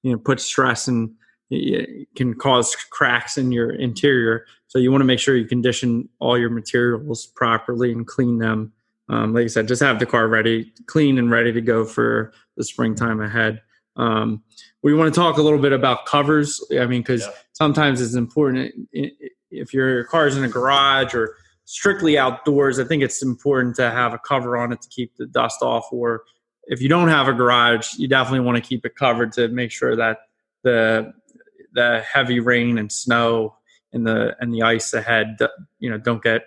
you 0.03 0.13
know, 0.13 0.19
put 0.19 0.41
stress 0.41 0.89
and 0.89 1.11
it 1.51 2.09
can 2.15 2.35
cause 2.35 2.77
cracks 2.91 3.37
in 3.37 3.51
your 3.51 3.73
interior. 3.73 4.47
So 4.69 4.79
you 4.79 4.93
want 4.93 5.01
to 5.01 5.07
make 5.07 5.19
sure 5.19 5.37
you 5.37 5.47
condition 5.47 6.09
all 6.21 6.39
your 6.39 6.51
materials 6.51 7.27
properly 7.27 7.91
and 7.91 8.07
clean 8.07 8.39
them. 8.39 8.73
Um, 9.09 9.35
like 9.35 9.45
I 9.45 9.49
said, 9.49 9.67
just 9.67 9.83
have 9.83 9.99
the 9.99 10.07
car 10.07 10.29
ready, 10.29 10.73
clean 10.87 11.19
and 11.19 11.29
ready 11.29 11.53
to 11.53 11.61
go 11.61 11.85
for 11.85 12.33
the 12.57 12.63
springtime 12.63 13.21
ahead. 13.21 13.61
Um, 13.97 14.45
we 14.83 14.95
want 14.95 15.13
to 15.13 15.19
talk 15.19 15.37
a 15.37 15.43
little 15.43 15.59
bit 15.59 15.73
about 15.73 16.07
covers. 16.07 16.63
I 16.73 16.87
mean, 16.87 17.03
because 17.03 17.23
Yeah. 17.23 17.33
sometimes 17.53 18.01
it's 18.01 18.15
important 18.15 18.89
if 19.51 19.75
your 19.75 20.05
car 20.05 20.27
is 20.27 20.37
in 20.37 20.45
a 20.45 20.49
garage 20.49 21.15
or 21.15 21.37
strictly 21.65 22.19
outdoors. 22.19 22.79
I 22.79 22.85
think 22.85 23.03
it's 23.03 23.23
important 23.23 23.77
to 23.77 23.91
have 23.91 24.13
a 24.15 24.19
cover 24.19 24.57
on 24.57 24.73
it 24.73 24.81
to 24.83 24.89
keep 24.89 25.17
the 25.17 25.27
dust 25.27 25.63
off. 25.63 25.87
Or 25.93 26.23
if 26.65 26.81
you 26.81 26.89
don't 26.89 27.09
have 27.09 27.29
a 27.29 27.33
garage, 27.33 27.95
you 27.97 28.09
definitely 28.09 28.41
want 28.41 28.57
to 28.57 28.69
keep 28.69 28.85
it 28.87 28.97
covered 28.97 29.33
to 29.33 29.49
make 29.49 29.71
sure 29.71 29.97
that 29.97 30.19
the 30.63 31.13
the 31.73 32.01
heavy 32.01 32.41
rain 32.41 32.79
and 32.79 32.91
snow 32.91 33.55
and 33.93 34.07
the 34.07 34.37
and 34.41 34.53
the 34.53 34.63
ice 34.63 34.93
ahead, 34.95 35.39
you 35.79 35.91
know, 35.91 35.99
don't 35.99 36.23
get 36.23 36.47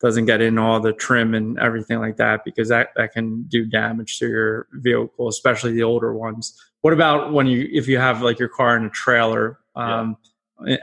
doesn't 0.00 0.26
get 0.26 0.40
in 0.40 0.58
all 0.58 0.80
the 0.80 0.92
trim 0.92 1.34
and 1.34 1.58
everything 1.58 1.98
like 1.98 2.16
that 2.16 2.44
because 2.44 2.68
that 2.68 2.88
that 2.96 3.12
can 3.12 3.42
do 3.44 3.66
damage 3.66 4.18
to 4.18 4.28
your 4.28 4.66
vehicle, 4.72 5.28
especially 5.28 5.72
the 5.72 5.82
older 5.82 6.14
ones. 6.14 6.58
What 6.82 6.92
about 6.94 7.32
when 7.32 7.46
you 7.46 7.68
if 7.70 7.88
you 7.88 7.98
have 7.98 8.22
like 8.22 8.38
your 8.38 8.48
car 8.48 8.76
in 8.76 8.84
a 8.84 8.90
trailer 8.90 9.58
um, 9.76 10.16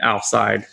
outside? 0.00 0.64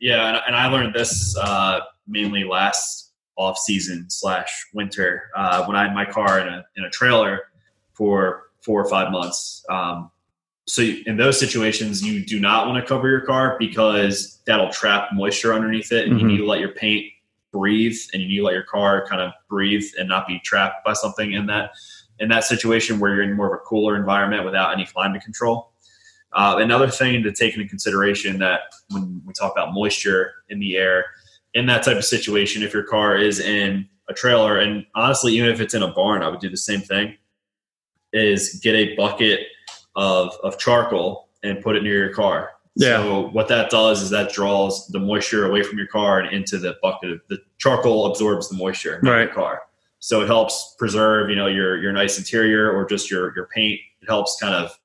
Yeah, 0.00 0.28
and, 0.28 0.40
and 0.46 0.56
I 0.56 0.68
learned 0.68 0.94
this 0.94 1.36
uh, 1.36 1.80
mainly 2.06 2.44
last 2.44 3.12
off 3.36 3.58
season 3.58 4.06
slash 4.08 4.66
winter 4.74 5.30
uh, 5.36 5.64
when 5.66 5.76
I 5.76 5.84
had 5.84 5.94
my 5.94 6.04
car 6.04 6.40
in 6.40 6.48
a 6.48 6.64
in 6.76 6.84
a 6.84 6.90
trailer 6.90 7.42
for 7.92 8.44
four 8.62 8.80
or 8.84 8.88
five 8.88 9.10
months. 9.10 9.64
Um, 9.68 10.10
so 10.66 10.82
in 10.82 11.16
those 11.16 11.40
situations, 11.40 12.02
you 12.02 12.24
do 12.24 12.38
not 12.38 12.66
want 12.68 12.82
to 12.82 12.86
cover 12.86 13.08
your 13.08 13.22
car 13.22 13.56
because 13.58 14.40
that'll 14.46 14.70
trap 14.70 15.08
moisture 15.12 15.54
underneath 15.54 15.90
it, 15.92 16.06
and 16.06 16.16
Mhm. 16.16 16.20
you 16.20 16.26
need 16.26 16.36
to 16.38 16.46
let 16.46 16.60
your 16.60 16.72
paint 16.72 17.06
breathe, 17.52 17.96
and 18.12 18.22
you 18.22 18.28
need 18.28 18.36
to 18.38 18.44
let 18.44 18.54
your 18.54 18.64
car 18.64 19.06
kind 19.08 19.22
of 19.22 19.32
breathe 19.48 19.86
and 19.98 20.08
not 20.08 20.28
be 20.28 20.38
trapped 20.40 20.84
by 20.84 20.92
something 20.92 21.32
in 21.32 21.46
that 21.46 21.70
in 22.20 22.28
that 22.28 22.44
situation 22.44 22.98
where 22.98 23.14
you're 23.14 23.22
in 23.22 23.34
more 23.34 23.46
of 23.46 23.52
a 23.54 23.64
cooler 23.64 23.96
environment 23.96 24.44
without 24.44 24.72
any 24.72 24.86
climate 24.86 25.22
control. 25.22 25.72
Uh, 26.32 26.56
another 26.58 26.88
thing 26.88 27.22
to 27.22 27.32
take 27.32 27.54
into 27.54 27.66
consideration 27.68 28.38
that 28.38 28.60
when 28.90 29.22
we 29.24 29.32
talk 29.32 29.52
about 29.52 29.72
moisture 29.72 30.32
in 30.50 30.58
the 30.58 30.76
air, 30.76 31.06
in 31.54 31.66
that 31.66 31.82
type 31.82 31.96
of 31.96 32.04
situation, 32.04 32.62
if 32.62 32.74
your 32.74 32.82
car 32.82 33.16
is 33.16 33.40
in 33.40 33.88
a 34.08 34.14
trailer, 34.14 34.58
and 34.58 34.84
honestly, 34.94 35.34
even 35.36 35.48
if 35.48 35.60
it's 35.60 35.74
in 35.74 35.82
a 35.82 35.88
barn, 35.92 36.22
I 36.22 36.28
would 36.28 36.40
do 36.40 36.50
the 36.50 36.56
same 36.56 36.80
thing. 36.80 37.14
Is 38.12 38.58
get 38.62 38.74
a 38.74 38.94
bucket 38.96 39.40
of 39.94 40.34
of 40.42 40.58
charcoal 40.58 41.28
and 41.42 41.62
put 41.62 41.76
it 41.76 41.82
near 41.82 41.98
your 42.04 42.14
car. 42.14 42.52
Yeah. 42.74 43.02
So 43.02 43.28
what 43.30 43.48
that 43.48 43.70
does 43.70 44.00
is 44.02 44.10
that 44.10 44.32
draws 44.32 44.86
the 44.88 44.98
moisture 44.98 45.44
away 45.46 45.62
from 45.62 45.76
your 45.78 45.88
car 45.88 46.20
and 46.20 46.32
into 46.34 46.58
the 46.58 46.76
bucket. 46.80 47.10
Of, 47.10 47.20
the 47.28 47.38
charcoal 47.58 48.06
absorbs 48.06 48.48
the 48.48 48.56
moisture 48.56 48.98
in 48.98 49.08
Right. 49.08 49.24
your 49.24 49.34
car. 49.34 49.62
So 50.00 50.20
it 50.22 50.26
helps 50.26 50.74
preserve, 50.78 51.30
you 51.30 51.36
know, 51.36 51.46
your 51.46 51.80
your 51.80 51.92
nice 51.92 52.18
interior 52.18 52.70
or 52.70 52.86
just 52.86 53.10
your 53.10 53.34
your 53.34 53.46
paint. 53.46 53.80
It 54.00 54.06
helps 54.08 54.38
kind 54.40 54.54
of 54.54 54.78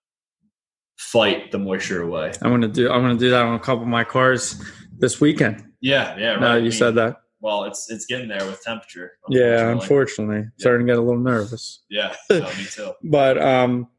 fight 0.97 1.51
the 1.51 1.59
moisture 1.59 2.01
away. 2.01 2.33
I'm 2.41 2.51
gonna 2.51 2.67
do. 2.67 2.91
I'm 2.91 3.01
gonna 3.01 3.17
do 3.17 3.29
that 3.29 3.45
on 3.45 3.55
a 3.55 3.59
couple 3.59 3.83
of 3.83 3.89
my 3.89 4.03
cars 4.03 4.61
this 4.97 5.21
weekend. 5.21 5.63
Yeah, 5.81 6.17
yeah. 6.17 6.31
Right. 6.31 6.41
Now 6.41 6.53
I 6.53 6.57
you 6.57 6.63
mean, 6.63 6.71
said 6.71 6.95
that. 6.95 7.21
Well, 7.41 7.65
it's 7.65 7.91
it's 7.91 8.05
getting 8.05 8.29
there 8.29 8.45
with 8.45 8.61
temperature. 8.61 9.13
Yeah, 9.29 9.69
unfortunately. 9.69 9.81
unfortunately, 9.81 10.51
starting 10.57 10.87
to 10.87 10.93
get 10.93 10.97
a 10.97 11.01
little 11.01 11.19
nervous. 11.19 11.81
Yeah, 11.89 12.15
no, 12.29 12.39
me 12.39 12.65
too. 12.65 12.93
But 13.03 13.41
um, 13.41 13.89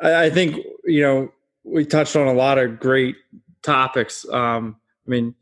I, 0.00 0.24
I 0.24 0.30
think 0.30 0.56
you 0.84 1.02
know 1.02 1.32
we 1.62 1.84
touched 1.84 2.16
on 2.16 2.26
a 2.26 2.32
lot 2.32 2.58
of 2.58 2.80
great 2.80 3.16
topics. 3.62 4.26
Um, 4.30 4.76
I 5.06 5.10
mean, 5.10 5.34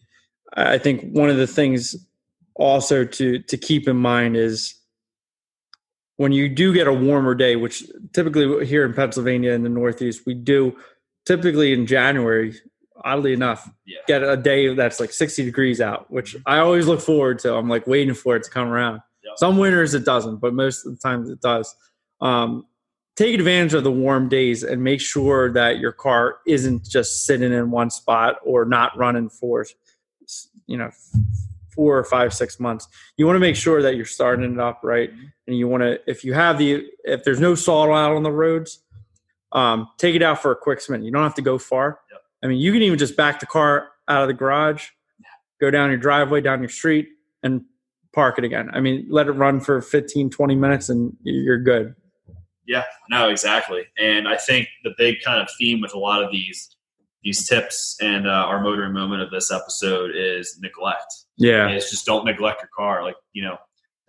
I 0.55 0.79
think 0.79 1.13
one 1.13 1.31
of 1.31 1.37
the 1.37 1.47
things 1.47 1.97
also 2.57 3.05
to 3.05 3.39
to 3.39 3.57
keep 3.57 3.89
in 3.89 3.97
mind 3.97 4.37
is 4.37 4.75
when 6.19 6.33
you 6.33 6.49
do 6.49 6.75
get 6.75 6.87
a 6.87 6.93
warmer 6.93 7.35
day, 7.35 7.57
which 7.57 7.85
typically 8.13 8.67
here 8.67 8.85
in 8.85 8.93
Pennsylvania 8.93 9.53
in 9.53 9.63
the 9.63 9.69
Northeast 9.69 10.23
we 10.27 10.35
do. 10.35 10.77
Typically 11.25 11.73
in 11.73 11.87
January, 11.87 12.55
oddly 13.05 13.33
enough, 13.33 13.71
Yeah. 13.87 13.99
get 14.09 14.23
a 14.23 14.37
day 14.37 14.75
that's 14.75 14.99
like 14.99 15.13
60 15.13 15.45
degrees 15.45 15.81
out, 15.81 16.11
which 16.11 16.37
I 16.47 16.59
always 16.59 16.87
look 16.87 17.01
forward 17.01 17.39
to. 17.41 17.55
I'm 17.55 17.69
like 17.69 17.87
waiting 17.87 18.15
for 18.15 18.35
it 18.37 18.43
to 18.45 18.51
come 18.51 18.69
around. 18.69 19.01
Some 19.37 19.59
winters 19.59 19.95
it 19.95 20.05
doesn't, 20.05 20.37
but 20.37 20.55
most 20.55 20.85
of 20.87 20.93
the 20.93 20.99
times 20.99 21.29
it 21.31 21.41
does. 21.41 21.77
Um, 22.21 22.67
take 23.15 23.35
advantage 23.35 23.75
of 23.75 23.85
the 23.85 23.93
warm 23.93 24.29
days 24.29 24.63
and 24.65 24.83
make 24.83 25.01
sure 25.01 25.53
that 25.53 25.79
your 25.79 25.93
car 25.93 26.39
isn't 26.47 26.89
just 26.89 27.25
sitting 27.27 27.53
in 27.53 27.71
one 27.71 27.91
spot 27.91 28.37
or 28.43 28.65
not 28.65 28.97
running 28.97 29.29
for, 29.29 29.67
you 30.67 30.77
know, 30.79 30.91
four 31.79 31.97
or 31.97 32.03
five, 32.03 32.35
six 32.35 32.59
months. 32.59 32.89
You 33.17 33.25
want 33.25 33.37
to 33.37 33.41
make 33.41 33.55
sure 33.55 33.81
that 33.83 33.95
you're 33.95 34.05
starting 34.05 34.53
it 34.53 34.59
up 34.59 34.81
right, 34.83 35.11
and 35.47 35.57
you 35.57 35.69
want 35.69 35.85
to, 35.85 36.01
if 36.11 36.25
you 36.25 36.33
have 36.35 36.59
the, 36.59 36.85
if 37.05 37.23
there's 37.23 37.39
no 37.39 37.55
salt 37.55 37.89
out 37.91 38.17
on 38.17 38.25
the 38.25 38.33
roads, 38.33 38.81
um, 39.53 39.89
take 39.97 40.17
it 40.17 40.23
out 40.23 40.43
for 40.43 40.51
a 40.51 40.57
quick 40.57 40.81
spin. 40.81 41.05
You 41.05 41.13
don't 41.13 41.23
have 41.23 41.37
to 41.37 41.43
go 41.43 41.57
far. 41.57 42.01
Yep. 42.11 42.21
I 42.43 42.47
mean, 42.49 42.59
you 42.59 42.73
can 42.73 42.83
even 42.83 42.99
just 42.99 43.17
back 43.17 43.39
the 43.39 43.47
car 43.47 43.91
out 44.09 44.23
of 44.23 44.27
the 44.27 44.35
garage, 44.35 44.89
go 45.61 45.71
down 45.71 45.91
your 45.91 46.01
driveway, 46.01 46.41
down 46.41 46.59
your 46.59 46.69
street, 46.69 47.11
and 47.45 47.65
park 48.13 48.39
it 48.39 48.45
again. 48.45 48.71
I 48.73 48.81
mean, 48.81 49.07
let 49.09 49.29
it 49.29 49.33
run 49.33 49.61
for 49.61 49.81
15, 49.81 50.31
20 50.31 50.57
minutes 50.57 50.89
and 50.89 51.17
you're 51.23 51.63
good. 51.63 51.95
Yeah, 52.67 52.83
no, 53.09 53.29
exactly. 53.29 53.85
And 53.97 54.27
I 54.27 54.37
think 54.37 54.67
the 54.83 54.95
big 54.99 55.19
kind 55.25 55.41
of 55.41 55.49
theme 55.57 55.81
with 55.81 55.95
a 55.95 55.99
lot 55.99 56.25
of 56.25 56.33
these 56.33 56.75
these 57.25 57.49
tips 57.49 57.97
and 58.01 58.27
uh, 58.29 58.31
our 58.31 58.61
motoring 58.63 58.93
moment 58.93 59.23
of 59.23 59.31
this 59.31 59.51
episode 59.51 60.13
is 60.15 60.59
neglect. 60.61 61.13
Yeah. 61.39 61.69
It's 61.69 61.91
just 61.91 62.05
don't 62.07 62.25
neglect 62.25 62.61
your 62.63 62.71
car. 62.77 63.03
Like 63.03 63.17
you 63.33 63.43
know, 63.43 63.57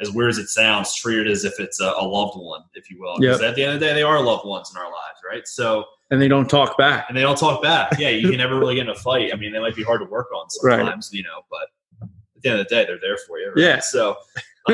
as 0.02 0.12
weird 0.12 0.30
as 0.32 0.38
it 0.38 0.48
sounds, 0.50 0.96
treat 0.96 1.20
it 1.20 1.28
as 1.32 1.44
if 1.46 1.60
it's 1.60 1.80
a, 1.82 1.94
a 1.98 2.04
loved 2.06 2.38
one, 2.38 2.62
if 2.74 2.90
you 2.90 3.00
will. 3.00 3.18
Because 3.20 3.42
at 3.42 3.56
the 3.56 3.64
end 3.64 3.74
of 3.74 3.80
the 3.80 3.86
day, 3.86 3.94
they 3.94 4.04
are 4.04 4.22
loved 4.22 4.46
ones 4.46 4.72
in 4.74 4.78
our 4.82 4.86
lives, 4.88 5.20
right? 5.30 5.46
So 5.48 5.86
And 6.10 6.22
they 6.22 6.28
don't 6.30 6.50
talk 6.50 6.78
back. 6.78 7.06
and 7.10 7.18
they 7.18 7.22
don't 7.22 7.38
talk 7.38 7.62
back. 7.62 8.00
Yeah, 8.00 8.10
you 8.10 8.30
can 8.30 8.38
never 8.38 8.58
really 8.60 8.76
get 8.76 8.86
in 8.86 8.90
a 8.90 8.96
fight. 8.96 9.32
I 9.34 9.36
mean, 9.38 9.52
they 9.52 9.60
might 9.60 9.76
be 9.76 9.84
hard 9.84 10.00
to 10.02 10.06
work 10.08 10.28
on 10.34 10.48
Right. 10.64 10.78
sometimes, 10.80 11.10
you 11.14 11.24
know, 11.24 11.42
but 11.52 11.70
at 12.02 12.42
the 12.44 12.50
end 12.50 12.60
of 12.62 12.68
the 12.70 12.76
day, 12.76 12.86
they're 12.86 13.00
there 13.02 13.18
for 13.28 13.40
you. 13.40 13.50
Right? 13.50 13.58
Yeah. 13.58 13.80
So, 13.80 14.16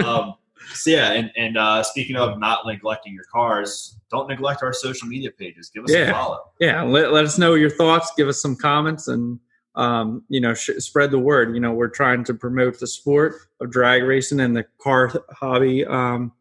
um, 0.04 0.36
so 0.76 0.92
yeah, 0.92 1.12
and 1.14 1.32
and 1.36 1.58
uh, 1.58 1.82
speaking 1.82 2.16
of 2.18 2.38
not 2.40 2.60
neglecting 2.68 3.14
your 3.14 3.26
cars, 3.32 3.98
don't 4.12 4.28
neglect 4.30 4.62
our 4.62 4.74
social 4.74 5.08
media 5.08 5.32
pages. 5.32 5.70
Give 5.74 5.84
us 5.86 5.92
Yeah. 5.92 6.10
a 6.10 6.14
follow. 6.14 6.40
Yeah. 6.60 6.84
Let, 6.84 7.12
let 7.12 7.26
us 7.26 7.40
know 7.40 7.56
your 7.56 7.72
thoughts. 7.72 8.12
Give 8.16 8.28
us 8.28 8.40
some 8.42 8.56
comments 8.56 9.08
and, 9.08 9.40
um, 9.76 10.24
you 10.30 10.40
know, 10.40 10.54
sh- 10.54 10.72
spread 10.78 11.12
the 11.12 11.20
word. 11.20 11.54
You 11.54 11.60
know, 11.60 11.72
we're 11.74 11.88
trying 11.90 12.24
to 12.26 12.34
promote 12.34 12.80
the 12.80 12.88
sport 12.88 13.36
of 13.60 13.72
drag 13.72 14.04
racing 14.04 14.40
and 14.40 14.56
the 14.56 14.66
car 14.80 15.12
hobby, 15.32 15.86
um, 15.86 16.32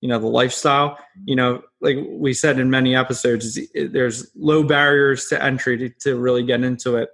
you 0.00 0.08
know, 0.08 0.18
the 0.18 0.26
lifestyle. 0.26 0.98
You 1.24 1.36
know, 1.36 1.62
like 1.80 1.96
we 2.08 2.34
said 2.34 2.58
in 2.58 2.70
many 2.70 2.94
episodes, 2.94 3.56
is- 3.56 3.92
there's 3.92 4.30
low 4.34 4.62
barriers 4.62 5.26
to 5.28 5.42
entry 5.42 5.76
to, 5.78 5.88
to 6.00 6.18
really 6.18 6.42
get 6.42 6.62
into 6.62 6.96
it. 6.96 7.10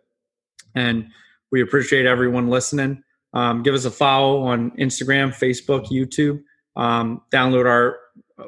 And 0.75 1.09
we 1.51 1.62
appreciate 1.62 2.07
everyone 2.07 2.49
listening. 2.49 3.03
Um, 3.35 3.62
give 3.62 3.75
us 3.75 3.85
a 3.85 3.91
follow 3.91 4.43
on 4.43 4.71
Instagram, 4.73 5.35
Facebook, 5.35 5.87
YouTube. 5.87 6.43
Um, 6.77 7.23
download 7.33 7.67
our 7.67 7.99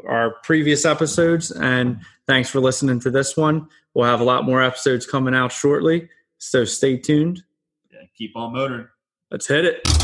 our 0.07 0.37
previous 0.45 0.85
episodes, 0.85 1.51
and 1.51 2.01
thanks 2.29 2.49
for 2.49 2.61
listening 2.61 3.01
to 3.01 3.11
this 3.11 3.37
one. 3.37 3.69
We'll 3.93 4.07
have 4.07 4.21
a 4.21 4.25
lot 4.25 4.45
more 4.45 4.62
episodes 4.62 5.05
coming 5.05 5.35
out 5.35 5.51
shortly, 5.51 6.09
so 6.40 6.64
stay 6.64 6.96
tuned. 6.96 7.42
Yeah, 7.92 8.00
keep 8.16 8.37
on 8.37 8.53
motoring. 8.53 8.88
Let's 9.31 9.46
hit 9.46 9.64
it. 9.64 10.00